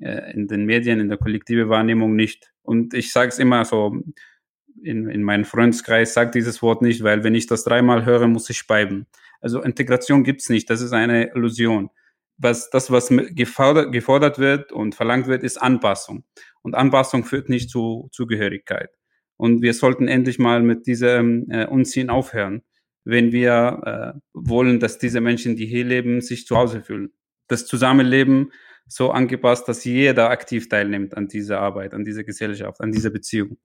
äh, 0.00 0.32
in 0.32 0.48
den 0.48 0.64
Medien, 0.64 1.00
in 1.00 1.08
der 1.08 1.18
kollektive 1.18 1.68
Wahrnehmung 1.68 2.16
nicht. 2.16 2.52
Und 2.62 2.94
ich 2.94 3.12
sage 3.12 3.28
es 3.28 3.38
immer 3.38 3.64
so, 3.64 4.02
in, 4.82 5.08
in 5.08 5.22
meinem 5.22 5.44
Freundeskreis 5.44 6.14
sagt 6.14 6.34
dieses 6.34 6.62
Wort 6.62 6.82
nicht, 6.82 7.02
weil 7.02 7.24
wenn 7.24 7.34
ich 7.34 7.46
das 7.46 7.64
dreimal 7.64 8.04
höre, 8.04 8.26
muss 8.26 8.50
ich 8.50 8.58
speiben. 8.58 9.06
Also 9.40 9.62
Integration 9.62 10.24
gibt's 10.24 10.48
nicht, 10.48 10.70
das 10.70 10.80
ist 10.80 10.92
eine 10.92 11.34
Illusion. 11.34 11.90
Was, 12.38 12.70
das, 12.70 12.90
was 12.90 13.08
gefordert, 13.08 13.92
gefordert 13.92 14.38
wird 14.38 14.72
und 14.72 14.94
verlangt 14.94 15.26
wird, 15.26 15.44
ist 15.44 15.58
Anpassung. 15.58 16.24
Und 16.62 16.74
Anpassung 16.74 17.24
führt 17.24 17.48
nicht 17.48 17.70
zu 17.70 18.08
Zugehörigkeit. 18.10 18.90
Und 19.36 19.62
wir 19.62 19.74
sollten 19.74 20.08
endlich 20.08 20.38
mal 20.38 20.62
mit 20.62 20.86
diesem 20.86 21.48
äh, 21.50 21.66
Unziehen 21.66 22.10
aufhören, 22.10 22.62
wenn 23.04 23.32
wir 23.32 24.14
äh, 24.14 24.20
wollen, 24.32 24.80
dass 24.80 24.98
diese 24.98 25.20
Menschen, 25.20 25.56
die 25.56 25.66
hier 25.66 25.84
leben, 25.84 26.20
sich 26.20 26.46
zu 26.46 26.56
Hause 26.56 26.82
fühlen 26.82 27.12
das 27.48 27.66
Zusammenleben 27.66 28.52
so 28.86 29.10
angepasst, 29.10 29.68
dass 29.68 29.84
jeder 29.84 30.30
aktiv 30.30 30.68
teilnimmt 30.68 31.16
an 31.16 31.28
dieser 31.28 31.60
Arbeit, 31.60 31.94
an 31.94 32.04
dieser 32.04 32.24
Gesellschaft, 32.24 32.80
an 32.80 32.92
dieser 32.92 33.10
Beziehung. 33.10 33.56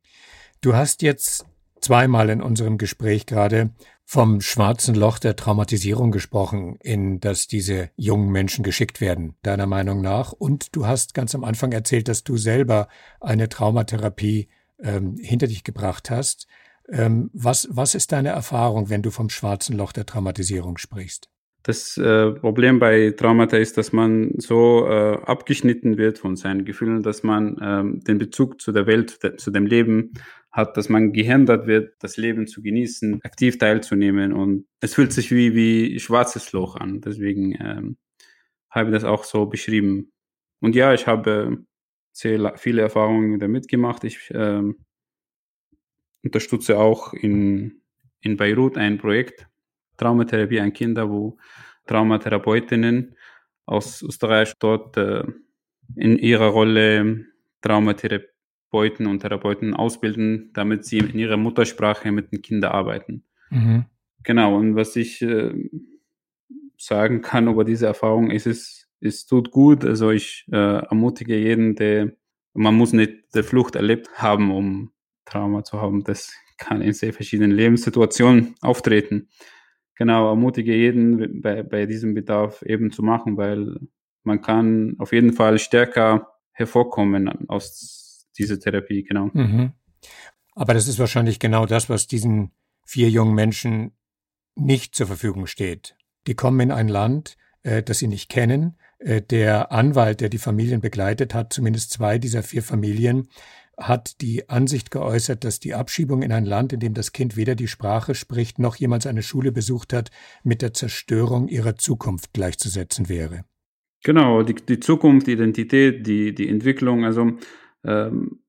Du 0.61 0.75
hast 0.75 1.01
jetzt 1.01 1.45
zweimal 1.81 2.29
in 2.29 2.41
unserem 2.41 2.77
Gespräch 2.77 3.25
gerade 3.25 3.71
vom 4.09 4.39
schwarzen 4.39 4.95
Loch 4.95 5.19
der 5.19 5.35
Traumatisierung 5.35 6.11
gesprochen, 6.11 6.77
in 6.81 7.19
das 7.19 7.47
diese 7.47 7.89
jungen 7.97 8.31
Menschen 8.31 8.63
geschickt 8.63 9.01
werden, 9.01 9.35
deiner 9.43 9.67
Meinung 9.67 10.01
nach. 10.01 10.31
Und 10.31 10.75
du 10.75 10.87
hast 10.87 11.13
ganz 11.13 11.35
am 11.35 11.43
Anfang 11.43 11.73
erzählt, 11.73 12.07
dass 12.07 12.23
du 12.23 12.37
selber 12.37 12.87
eine 13.19 13.49
Traumatherapie 13.49 14.47
ähm, 14.79 15.17
hinter 15.19 15.47
dich 15.47 15.65
gebracht 15.65 16.09
hast. 16.09 16.47
Ähm, 16.89 17.29
was, 17.33 17.67
was 17.69 17.95
ist 17.95 18.13
deine 18.13 18.29
Erfahrung, 18.29 18.89
wenn 18.89 19.01
du 19.01 19.11
vom 19.11 19.29
schwarzen 19.29 19.75
Loch 19.75 19.91
der 19.91 20.05
Traumatisierung 20.05 20.77
sprichst? 20.77 21.29
Das 21.63 21.97
äh, 21.97 22.31
Problem 22.31 22.79
bei 22.79 23.11
Traumata 23.11 23.57
ist, 23.57 23.77
dass 23.77 23.91
man 23.91 24.31
so 24.37 24.87
äh, 24.87 25.17
abgeschnitten 25.25 25.97
wird 25.97 26.17
von 26.17 26.35
seinen 26.35 26.63
Gefühlen, 26.63 27.03
dass 27.03 27.23
man 27.23 27.57
ähm, 27.61 27.99
den 28.01 28.17
Bezug 28.17 28.61
zu 28.61 28.71
der 28.71 28.87
Welt, 28.87 29.19
zu 29.37 29.51
dem 29.51 29.65
Leben 29.65 30.13
hat, 30.51 30.77
dass 30.77 30.89
man 30.89 31.11
gehindert 31.13 31.67
wird, 31.67 31.95
das 31.99 32.17
Leben 32.17 32.47
zu 32.47 32.61
genießen, 32.61 33.21
aktiv 33.23 33.57
teilzunehmen. 33.57 34.33
Und 34.33 34.65
es 34.79 34.93
fühlt 34.93 35.11
sich 35.11 35.31
wie, 35.31 35.55
wie 35.55 35.99
schwarzes 35.99 36.51
Loch 36.53 36.75
an. 36.75 37.01
Deswegen 37.01 37.53
ähm, 37.59 37.97
habe 38.69 38.89
ich 38.89 38.93
das 38.93 39.03
auch 39.03 39.23
so 39.23 39.45
beschrieben. 39.45 40.11
Und 40.59 40.75
ja, 40.75 40.93
ich 40.93 41.05
habe 41.05 41.65
sehr 42.11 42.53
viele 42.57 42.81
Erfahrungen 42.81 43.39
damit 43.39 43.67
gemacht. 43.67 44.03
Ich 44.03 44.31
ähm, 44.33 44.77
unterstütze 46.23 46.79
auch 46.79 47.13
in, 47.13 47.81
in 48.21 48.37
Beirut 48.37 48.77
ein 48.77 48.97
Projekt, 48.97 49.47
Traumatherapie 49.97 50.59
an 50.59 50.73
Kinder, 50.73 51.09
wo 51.09 51.37
Traumatherapeutinnen 51.87 53.15
aus 53.65 54.01
Österreich 54.01 54.53
dort 54.59 54.97
äh, 54.97 55.23
in 55.95 56.17
ihrer 56.17 56.47
Rolle 56.47 57.25
Traumatherapeuten 57.61 59.07
und 59.07 59.19
Therapeuten 59.19 59.73
ausbilden, 59.73 60.51
damit 60.53 60.85
sie 60.85 60.99
in 60.99 61.17
ihrer 61.17 61.37
Muttersprache 61.37 62.11
mit 62.11 62.31
den 62.31 62.41
Kindern 62.41 62.71
arbeiten. 62.71 63.23
Mhm. 63.49 63.85
Genau, 64.23 64.57
und 64.57 64.75
was 64.75 64.95
ich 64.95 65.21
äh, 65.21 65.53
sagen 66.77 67.21
kann 67.21 67.47
über 67.47 67.63
diese 67.63 67.87
Erfahrung 67.87 68.31
ist, 68.31 68.45
es, 68.45 68.89
es 68.99 69.25
tut 69.25 69.51
gut. 69.51 69.85
Also 69.85 70.11
ich 70.11 70.45
äh, 70.51 70.55
ermutige 70.55 71.37
jeden, 71.37 71.75
der, 71.75 72.13
man 72.53 72.75
muss 72.75 72.93
nicht 72.93 73.35
die 73.35 73.43
Flucht 73.43 73.75
erlebt 73.75 74.09
haben, 74.15 74.51
um 74.51 74.91
Trauma 75.25 75.63
zu 75.63 75.81
haben. 75.81 76.03
Das 76.03 76.33
kann 76.57 76.81
in 76.81 76.93
sehr 76.93 77.13
verschiedenen 77.13 77.51
Lebenssituationen 77.51 78.55
auftreten 78.61 79.29
genau, 79.97 80.29
ermutige 80.29 80.75
jeden 80.75 81.41
bei, 81.41 81.63
bei 81.63 81.85
diesem 81.85 82.13
Bedarf 82.13 82.61
eben 82.63 82.91
zu 82.91 83.03
machen, 83.03 83.37
weil 83.37 83.77
man 84.23 84.41
kann 84.41 84.95
auf 84.99 85.13
jeden 85.13 85.33
Fall 85.33 85.57
stärker 85.59 86.27
hervorkommen 86.51 87.49
aus 87.49 88.27
dieser 88.37 88.59
Therapie, 88.59 89.03
genau. 89.03 89.29
Mhm. 89.33 89.73
Aber 90.53 90.73
das 90.73 90.87
ist 90.87 90.99
wahrscheinlich 90.99 91.39
genau 91.39 91.65
das, 91.65 91.89
was 91.89 92.07
diesen 92.07 92.51
vier 92.83 93.09
jungen 93.09 93.35
Menschen 93.35 93.91
nicht 94.55 94.95
zur 94.95 95.07
Verfügung 95.07 95.45
steht. 95.45 95.95
Die 96.25 96.35
kommen 96.35 96.59
in 96.59 96.71
ein 96.71 96.87
Land, 96.87 97.37
äh, 97.63 97.83
das 97.83 97.99
sie 97.99 98.07
nicht 98.07 98.29
kennen. 98.29 98.77
Äh, 98.99 99.21
der 99.21 99.71
Anwalt, 99.71 100.21
der 100.21 100.29
die 100.29 100.39
Familien 100.39 100.81
begleitet 100.81 101.33
hat, 101.33 101.53
zumindest 101.53 101.91
zwei 101.91 102.17
dieser 102.17 102.43
vier 102.43 102.63
Familien, 102.63 103.29
hat 103.77 104.21
die 104.21 104.49
Ansicht 104.49 104.89
geäußert, 104.89 105.43
dass 105.43 105.59
die 105.59 105.75
Abschiebung 105.75 106.23
in 106.23 106.31
ein 106.31 106.45
Land, 106.45 106.73
in 106.73 106.79
dem 106.79 106.93
das 106.93 107.11
Kind 107.11 107.37
weder 107.37 107.55
die 107.55 107.67
Sprache 107.67 108.15
spricht 108.15 108.57
noch 108.59 108.75
jemals 108.75 109.05
eine 109.05 109.21
Schule 109.21 109.51
besucht 109.51 109.93
hat, 109.93 110.09
mit 110.43 110.61
der 110.61 110.73
Zerstörung 110.73 111.47
ihrer 111.47 111.75
Zukunft 111.75 112.33
gleichzusetzen 112.33 113.07
wäre. 113.07 113.45
Genau, 114.03 114.43
die, 114.43 114.55
die 114.55 114.79
Zukunft, 114.79 115.27
die 115.27 115.33
Identität, 115.33 116.07
die, 116.07 116.33
die 116.33 116.49
Entwicklung. 116.49 117.05
Also 117.05 117.37
ähm, 117.83 118.41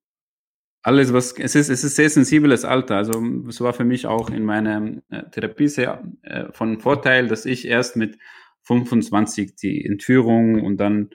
alles, 0.82 1.12
was 1.12 1.32
es 1.32 1.54
ist, 1.54 1.68
es 1.68 1.84
ist 1.84 1.96
sehr 1.96 2.08
sensibles 2.08 2.64
Alter. 2.64 2.96
Also 2.96 3.22
es 3.48 3.60
war 3.60 3.74
für 3.74 3.84
mich 3.84 4.06
auch 4.06 4.30
in 4.30 4.44
meiner 4.44 5.02
äh, 5.10 5.24
Therapie 5.30 5.68
sehr 5.68 6.02
äh, 6.22 6.52
von 6.52 6.80
Vorteil, 6.80 7.28
dass 7.28 7.44
ich 7.44 7.66
erst 7.66 7.96
mit 7.96 8.18
25 8.62 9.56
die 9.56 9.84
Entführung 9.84 10.64
und 10.64 10.78
dann 10.78 11.10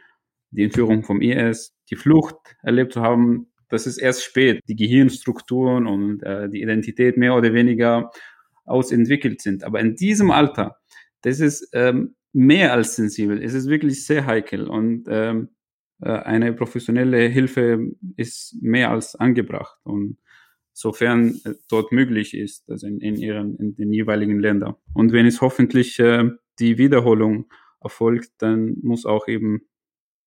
die 0.52 0.64
Entführung 0.64 1.04
vom 1.04 1.22
IS, 1.22 1.76
die 1.90 1.96
Flucht 1.96 2.36
erlebt 2.62 2.94
zu 2.94 3.02
haben. 3.02 3.53
Das 3.74 3.88
ist 3.88 3.98
erst 3.98 4.24
spät, 4.24 4.62
die 4.68 4.76
Gehirnstrukturen 4.76 5.88
und 5.88 6.22
äh, 6.22 6.48
die 6.48 6.62
Identität 6.62 7.18
mehr 7.18 7.36
oder 7.36 7.54
weniger 7.54 8.12
ausentwickelt 8.66 9.42
sind. 9.42 9.64
Aber 9.64 9.80
in 9.80 9.96
diesem 9.96 10.30
Alter, 10.30 10.78
das 11.22 11.40
ist 11.40 11.70
ähm, 11.74 12.16
mehr 12.34 12.72
als 12.74 12.96
sensibel. 12.96 13.42
Es 13.42 13.56
ist 13.56 13.68
wirklich 13.68 14.06
sehr 14.06 14.28
heikel 14.28 14.68
und 14.68 15.06
ähm, 15.10 15.50
äh, 16.02 16.10
eine 16.10 16.54
professionelle 16.54 17.28
Hilfe 17.30 17.92
ist 18.16 18.58
mehr 18.62 18.92
als 18.92 19.16
angebracht 19.16 19.80
und 19.84 20.18
sofern 20.72 21.40
äh, 21.44 21.54
dort 21.68 21.92
möglich 21.92 22.36
ist, 22.36 22.70
also 22.70 22.86
in, 22.86 23.00
in 23.00 23.16
ihren 23.16 23.56
in 23.58 23.76
den 23.76 23.92
jeweiligen 23.92 24.40
Ländern. 24.40 24.76
Und 24.94 25.14
wenn 25.14 25.26
es 25.26 25.42
hoffentlich 25.42 26.00
äh, 26.00 26.30
die 26.60 26.78
Wiederholung 26.78 27.48
erfolgt, 27.82 28.34
dann 28.38 28.76
muss 28.84 29.08
auch 29.08 29.28
eben 29.28 29.62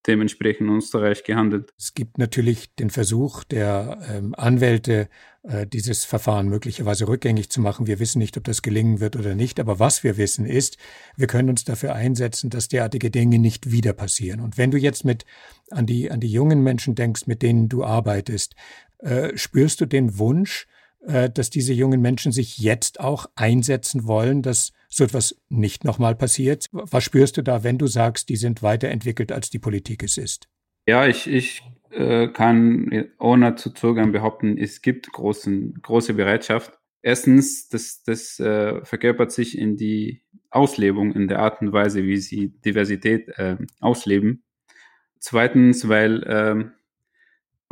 dementsprechend 0.07 0.69
in 0.69 0.77
Österreich 0.77 1.25
gehandelt. 1.25 1.73
Es 1.79 1.95
gibt 1.95 2.19
natürlich 2.19 2.75
den 2.75 2.91
Versuch 2.91 3.45
der 3.45 3.99
ähm, 4.11 4.35
Anwälte, 4.37 5.09
äh, 5.43 5.67
dieses 5.67 6.05
Verfahren 6.05 6.49
möglicherweise 6.49 7.07
rückgängig 7.07 7.51
zu 7.51 7.61
machen. 7.61 7.87
Wir 7.87 7.99
wissen 7.99 8.19
nicht, 8.19 8.37
ob 8.37 8.45
das 8.45 8.63
gelingen 8.63 9.01
wird 9.01 9.17
oder 9.17 9.35
nicht, 9.35 9.61
aber 9.61 9.79
was 9.79 10.03
wir 10.03 10.17
wissen 10.17 10.47
ist, 10.47 10.77
wir 11.17 11.27
können 11.27 11.51
uns 11.51 11.65
dafür 11.65 11.95
einsetzen, 11.95 12.51
dass 12.51 12.69
derartige 12.69 13.11
Dinge 13.11 13.39
nicht 13.39 13.71
wieder 13.71 13.93
passieren. 13.93 14.41
Und 14.41 14.59
wenn 14.59 14.71
du 14.71 14.79
jetzt 14.79 15.05
mit 15.05 15.25
an 15.71 15.87
die, 15.87 16.11
an 16.11 16.21
die 16.21 16.31
jungen 16.31 16.63
Menschen 16.63 16.95
denkst, 16.95 17.27
mit 17.27 17.43
denen 17.43 17.69
du 17.69 17.85
arbeitest, 17.85 18.57
äh, 18.99 19.37
spürst 19.37 19.81
du 19.81 19.87
den 19.87 20.19
Wunsch, 20.19 20.67
äh, 21.07 21.31
dass 21.31 21.51
diese 21.51 21.73
jungen 21.73 22.01
Menschen 22.01 22.33
sich 22.33 22.59
jetzt 22.59 22.99
auch 23.01 23.27
einsetzen 23.37 24.07
wollen, 24.07 24.43
dass 24.43 24.73
so 24.89 25.05
etwas 25.05 25.41
nicht 25.49 25.85
nochmal 25.85 26.15
passiert? 26.15 26.67
Was 26.73 27.05
spürst 27.05 27.37
du 27.37 27.43
da, 27.43 27.65
wenn 27.65 27.79
du 27.79 27.87
sagst, 27.87 28.29
die 28.29 28.37
sind 28.37 28.63
weiterentwickelt, 28.63 29.33
als 29.33 29.51
die 29.51 29.59
Politik 29.59 30.03
es 30.03 30.19
ist? 30.19 30.49
Ja, 30.89 31.07
ich, 31.07 31.27
ich 31.27 31.63
äh, 31.91 32.29
kann 32.29 33.09
ohne 33.19 33.57
zu 33.57 33.71
zögern 33.71 34.13
behaupten, 34.13 34.59
es 34.59 34.83
gibt 34.83 35.13
großen, 35.13 35.75
große 35.83 36.15
Bereitschaft. 36.15 36.79
Erstens, 37.03 37.69
das, 37.69 38.03
das 38.03 38.39
äh, 38.41 38.85
verkörpert 38.85 39.33
sich 39.33 39.59
in 39.59 39.77
die 39.77 40.23
Auslebung, 40.51 41.13
in 41.13 41.29
der 41.29 41.41
Art 41.41 41.61
und 41.61 41.73
Weise, 41.73 42.05
wie 42.05 42.17
sie 42.17 42.49
Diversität 42.61 43.29
äh, 43.37 43.57
ausleben. 43.81 44.45
Zweitens, 45.19 45.89
weil 45.89 46.25
ähm, 46.29 46.73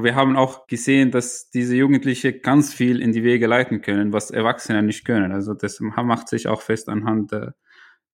wir 0.00 0.14
haben 0.14 0.37
auch 0.37 0.66
gesehen, 0.66 1.11
dass 1.11 1.50
diese 1.50 1.76
Jugendliche 1.76 2.33
ganz 2.38 2.74
viel 2.74 3.00
in 3.00 3.12
die 3.12 3.22
Wege 3.22 3.46
leiten 3.46 3.80
können, 3.80 4.12
was 4.12 4.30
Erwachsene 4.30 4.83
nicht 4.83 5.04
können. 5.04 5.33
Also 5.33 5.54
das 5.54 5.80
macht 5.80 6.28
sich 6.28 6.48
auch 6.48 6.62
fest 6.62 6.88
anhand 6.88 7.33
der, 7.33 7.54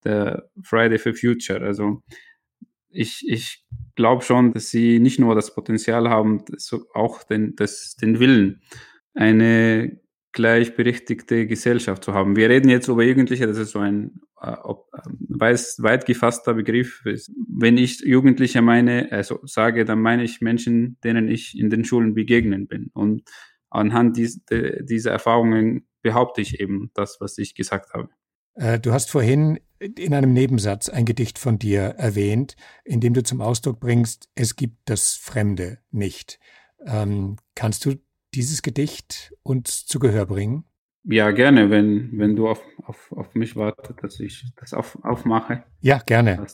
der 0.04 0.50
Friday 0.62 0.98
for 0.98 1.14
Future. 1.14 1.60
Also 1.60 2.02
ich, 2.90 3.24
ich 3.26 3.64
glaube 3.94 4.22
schon, 4.22 4.52
dass 4.52 4.70
sie 4.70 4.98
nicht 4.98 5.18
nur 5.18 5.34
das 5.34 5.54
Potenzial 5.54 6.08
haben, 6.10 6.44
auch 6.92 7.22
den, 7.22 7.56
das, 7.56 7.96
den 7.96 8.18
Willen, 8.18 8.62
eine 9.14 10.00
gleichberechtigte 10.32 11.46
Gesellschaft 11.46 12.04
zu 12.04 12.14
haben. 12.14 12.36
Wir 12.36 12.48
reden 12.48 12.68
jetzt 12.68 12.88
über 12.88 13.02
Jugendliche, 13.02 13.46
das 13.46 13.58
ist 13.58 13.70
so 13.70 13.80
ein 13.80 14.20
äh, 14.40 14.56
weiß, 15.28 15.82
weit 15.82 16.06
gefasster 16.06 16.54
Begriff. 16.54 17.02
Wenn 17.04 17.76
ich 17.76 18.00
Jugendliche 18.00 18.62
meine, 18.62 19.10
also 19.10 19.40
sage, 19.44 19.84
dann 19.84 20.00
meine 20.00 20.22
ich 20.22 20.40
Menschen, 20.40 20.98
denen 21.02 21.28
ich 21.28 21.58
in 21.58 21.70
den 21.70 21.84
Schulen 21.84 22.14
begegnen 22.14 22.68
bin. 22.68 22.90
Und 22.94 23.22
anhand 23.70 24.16
dies, 24.16 24.44
de, 24.44 24.84
dieser 24.84 25.10
Erfahrungen 25.10 25.86
behaupte 26.02 26.40
ich 26.40 26.60
eben 26.60 26.90
das, 26.94 27.20
was 27.20 27.36
ich 27.38 27.54
gesagt 27.54 27.92
habe. 27.92 28.08
Äh, 28.54 28.78
du 28.78 28.92
hast 28.92 29.10
vorhin 29.10 29.58
in 29.80 30.14
einem 30.14 30.32
Nebensatz 30.32 30.88
ein 30.88 31.06
Gedicht 31.06 31.38
von 31.38 31.58
dir 31.58 31.80
erwähnt, 31.80 32.54
in 32.84 33.00
dem 33.00 33.14
du 33.14 33.22
zum 33.22 33.40
Ausdruck 33.40 33.80
bringst, 33.80 34.28
es 34.34 34.56
gibt 34.56 34.76
das 34.84 35.14
Fremde 35.14 35.78
nicht. 35.90 36.38
Ähm, 36.86 37.36
kannst 37.54 37.84
du 37.84 37.94
dieses 38.34 38.62
Gedicht 38.62 39.34
uns 39.42 39.86
zu 39.86 39.98
Gehör 39.98 40.26
bringen? 40.26 40.64
Ja, 41.04 41.30
gerne, 41.30 41.70
wenn, 41.70 42.18
wenn 42.18 42.36
du 42.36 42.48
auf, 42.48 42.62
auf, 42.82 43.12
auf 43.12 43.34
mich 43.34 43.56
wartest, 43.56 44.02
dass 44.02 44.20
ich 44.20 44.44
das 44.56 44.74
auf, 44.74 45.02
aufmache. 45.02 45.64
Ja, 45.80 45.98
gerne. 45.98 46.46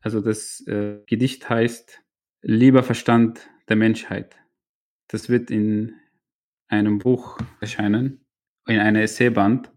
Also 0.00 0.20
das 0.20 0.64
äh, 0.66 1.00
Gedicht 1.06 1.48
heißt 1.48 2.00
Lieber 2.42 2.82
Verstand 2.82 3.48
der 3.68 3.76
Menschheit. 3.76 4.36
Das 5.08 5.28
wird 5.28 5.50
in 5.50 5.94
einem 6.68 6.98
Buch 6.98 7.38
erscheinen, 7.60 8.24
in 8.66 8.78
einer 8.78 9.00
Essayband 9.00 9.72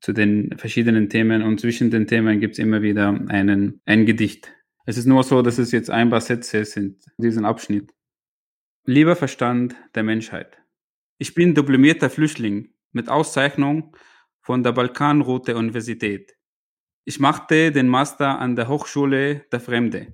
zu 0.00 0.12
den 0.12 0.56
verschiedenen 0.56 1.08
Themen 1.08 1.42
und 1.42 1.60
zwischen 1.60 1.90
den 1.90 2.06
Themen 2.06 2.38
gibt 2.38 2.54
es 2.54 2.58
immer 2.58 2.82
wieder 2.82 3.08
einen, 3.28 3.80
ein 3.84 4.06
Gedicht. 4.06 4.52
Es 4.86 4.98
ist 4.98 5.06
nur 5.06 5.24
so, 5.24 5.42
dass 5.42 5.58
es 5.58 5.72
jetzt 5.72 5.90
ein 5.90 6.10
paar 6.10 6.20
Sätze 6.20 6.64
sind, 6.64 7.04
diesen 7.18 7.44
Abschnitt. 7.44 7.90
Lieber 8.86 9.16
Verstand 9.16 9.74
der 9.94 10.02
Menschheit. 10.02 10.58
Ich 11.16 11.32
bin 11.32 11.54
diplomierter 11.54 12.10
Flüchtling 12.10 12.74
mit 12.92 13.08
Auszeichnung 13.08 13.96
von 14.42 14.62
der 14.62 14.72
Balkanroute 14.72 15.56
Universität. 15.56 16.36
Ich 17.06 17.18
machte 17.18 17.72
den 17.72 17.88
Master 17.88 18.38
an 18.38 18.56
der 18.56 18.68
Hochschule 18.68 19.46
der 19.50 19.60
Fremde. 19.60 20.12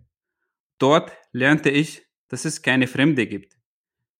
Dort 0.78 1.10
lernte 1.32 1.70
ich, 1.70 2.06
dass 2.28 2.44
es 2.44 2.62
keine 2.62 2.86
Fremde 2.86 3.26
gibt. 3.26 3.58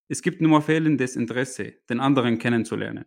Es 0.09 0.21
gibt 0.21 0.41
nur 0.41 0.61
fehlendes 0.61 1.15
Interesse, 1.15 1.75
den 1.89 2.01
anderen 2.01 2.37
kennenzulernen. 2.37 3.05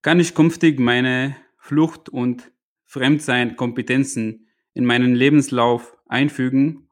Kann 0.00 0.18
ich 0.18 0.34
künftig 0.34 0.80
meine 0.80 1.36
Flucht- 1.58 2.08
und 2.08 2.50
Fremdsein-Kompetenzen 2.84 4.48
in 4.72 4.86
meinen 4.86 5.14
Lebenslauf 5.14 5.94
einfügen 6.06 6.88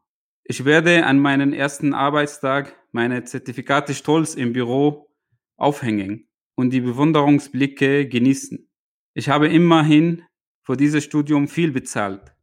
ich 0.50 0.64
werde 0.64 1.06
an 1.06 1.20
meinen 1.20 1.52
ersten 1.52 1.94
Arbeitstag 1.94 2.74
meine 2.92 3.24
Zertifikate 3.24 3.94
stolz 3.94 4.34
im 4.34 4.52
Büro 4.52 5.10
aufhängen 5.56 6.28
und 6.54 6.70
die 6.70 6.80
Bewunderungsblicke 6.80 8.08
genießen. 8.08 8.68
Ich 9.14 9.28
habe 9.28 9.48
immerhin 9.48 10.22
für 10.62 10.76
dieses 10.76 11.04
Studium 11.04 11.48
viel 11.48 11.72
bezahlt. 11.72 12.34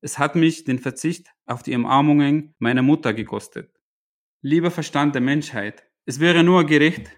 Es 0.00 0.18
hat 0.18 0.36
mich 0.36 0.64
den 0.64 0.78
Verzicht 0.78 1.28
auf 1.46 1.62
die 1.62 1.74
Umarmungen 1.74 2.54
meiner 2.58 2.82
Mutter 2.82 3.14
gekostet. 3.14 3.74
Lieber 4.42 4.70
Verstand 4.70 5.14
der 5.14 5.22
Menschheit, 5.22 5.88
es 6.04 6.20
wäre 6.20 6.44
nur 6.44 6.64
gerecht, 6.64 7.10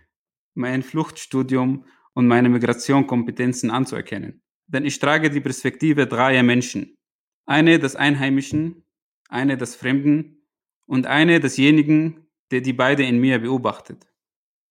mein 0.54 0.82
Fluchtstudium 0.82 1.84
und 2.14 2.26
meine 2.26 2.48
Migrationkompetenzen 2.48 3.70
anzuerkennen. 3.70 4.42
Denn 4.66 4.84
ich 4.84 4.98
trage 4.98 5.30
die 5.30 5.40
Perspektive 5.40 6.06
dreier 6.06 6.42
Menschen. 6.42 6.96
Eine 7.44 7.78
des 7.78 7.94
Einheimischen, 7.94 8.84
eine 9.28 9.56
des 9.56 9.76
Fremden 9.76 10.46
und 10.86 11.06
eine 11.06 11.40
desjenigen, 11.40 12.25
der 12.50 12.60
die 12.60 12.72
beide 12.72 13.04
in 13.04 13.18
mir 13.18 13.38
beobachtet. 13.40 14.06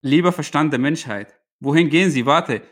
Lieber 0.02 0.32
Verstand 0.32 0.72
der 0.72 0.80
Menschheit, 0.80 1.38
wohin 1.60 1.88
gehen 1.88 2.10
Sie? 2.10 2.26
Warte, 2.26 2.62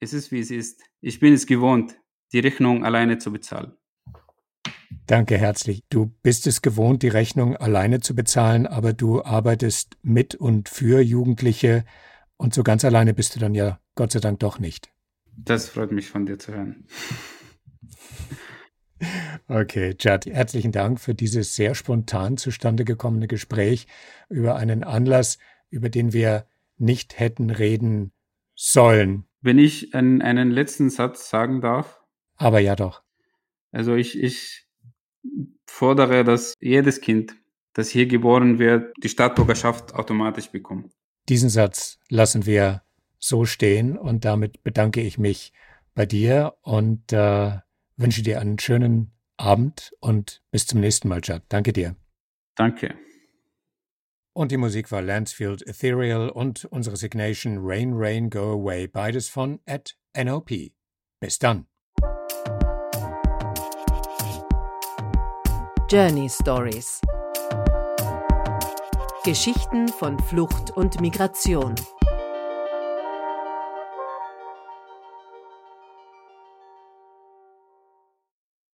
es 0.00 0.12
ist 0.12 0.32
wie 0.32 0.40
es 0.40 0.50
ist. 0.50 0.82
Ich 1.00 1.20
bin 1.20 1.34
es 1.34 1.46
gewohnt, 1.46 1.96
die 2.32 2.40
Rechnung 2.40 2.84
alleine 2.84 3.18
zu 3.18 3.32
bezahlen. 3.32 3.72
Danke 5.06 5.36
herzlich. 5.36 5.82
Du 5.90 6.14
bist 6.22 6.46
es 6.46 6.62
gewohnt, 6.62 7.02
die 7.02 7.08
Rechnung 7.08 7.56
alleine 7.56 8.00
zu 8.00 8.14
bezahlen, 8.14 8.66
aber 8.66 8.92
du 8.92 9.22
arbeitest 9.22 9.96
mit 10.02 10.34
und 10.34 10.68
für 10.68 11.00
Jugendliche 11.00 11.84
und 12.36 12.54
so 12.54 12.62
ganz 12.62 12.84
alleine 12.84 13.12
bist 13.12 13.34
du 13.34 13.40
dann 13.40 13.54
ja 13.54 13.80
Gott 13.96 14.12
sei 14.12 14.20
Dank 14.20 14.38
doch 14.40 14.58
nicht. 14.58 14.90
Das 15.36 15.68
freut 15.68 15.92
mich 15.92 16.08
von 16.08 16.26
dir 16.26 16.38
zu 16.38 16.54
hören. 16.54 16.86
Okay, 19.48 19.94
Chad, 19.94 20.26
herzlichen 20.26 20.72
Dank 20.72 21.00
für 21.00 21.14
dieses 21.14 21.56
sehr 21.56 21.74
spontan 21.74 22.36
zustande 22.36 22.84
gekommene 22.84 23.26
Gespräch 23.26 23.86
über 24.28 24.56
einen 24.56 24.84
Anlass, 24.84 25.38
über 25.70 25.88
den 25.88 26.12
wir 26.12 26.46
nicht 26.76 27.18
hätten 27.18 27.50
reden 27.50 28.12
sollen. 28.54 29.24
Wenn 29.40 29.58
ich 29.58 29.94
einen, 29.94 30.22
einen 30.22 30.50
letzten 30.50 30.90
Satz 30.90 31.30
sagen 31.30 31.60
darf. 31.60 32.00
Aber 32.36 32.60
ja 32.60 32.76
doch. 32.76 33.02
Also 33.72 33.94
ich, 33.94 34.18
ich 34.18 34.66
fordere, 35.66 36.24
dass 36.24 36.54
jedes 36.60 37.00
Kind, 37.00 37.34
das 37.72 37.88
hier 37.88 38.06
geboren 38.06 38.58
wird, 38.58 38.92
die 39.02 39.08
Staatsbürgerschaft 39.08 39.94
automatisch 39.94 40.50
bekommt. 40.50 40.92
Diesen 41.28 41.48
Satz 41.48 41.98
lassen 42.08 42.46
wir 42.46 42.82
so 43.18 43.44
stehen 43.44 43.96
und 43.96 44.24
damit 44.24 44.62
bedanke 44.62 45.00
ich 45.00 45.18
mich 45.18 45.52
bei 45.94 46.06
dir 46.06 46.54
und 46.62 47.12
äh, 47.12 47.58
wünsche 48.00 48.22
dir 48.22 48.40
einen 48.40 48.58
schönen 48.58 49.12
Abend 49.36 49.92
und 50.00 50.42
bis 50.50 50.66
zum 50.66 50.80
nächsten 50.80 51.08
Mal, 51.08 51.20
Chad. 51.20 51.44
Danke 51.48 51.72
dir. 51.72 51.96
Danke. 52.56 52.94
Und 54.32 54.52
die 54.52 54.56
Musik 54.56 54.90
war 54.92 55.02
Lansfield 55.02 55.66
Ethereal 55.66 56.28
und 56.30 56.64
unsere 56.66 56.96
Signation 56.96 57.58
Rain, 57.60 57.92
Rain, 57.94 58.30
Go 58.30 58.52
Away, 58.52 58.86
beides 58.86 59.28
von 59.28 59.60
at 59.66 59.96
NOP. 60.16 60.50
Bis 61.20 61.38
dann. 61.38 61.66
Journey 65.90 66.28
Stories 66.28 67.00
Geschichten 69.24 69.88
von 69.88 70.18
Flucht 70.18 70.70
und 70.70 71.00
Migration. 71.02 71.74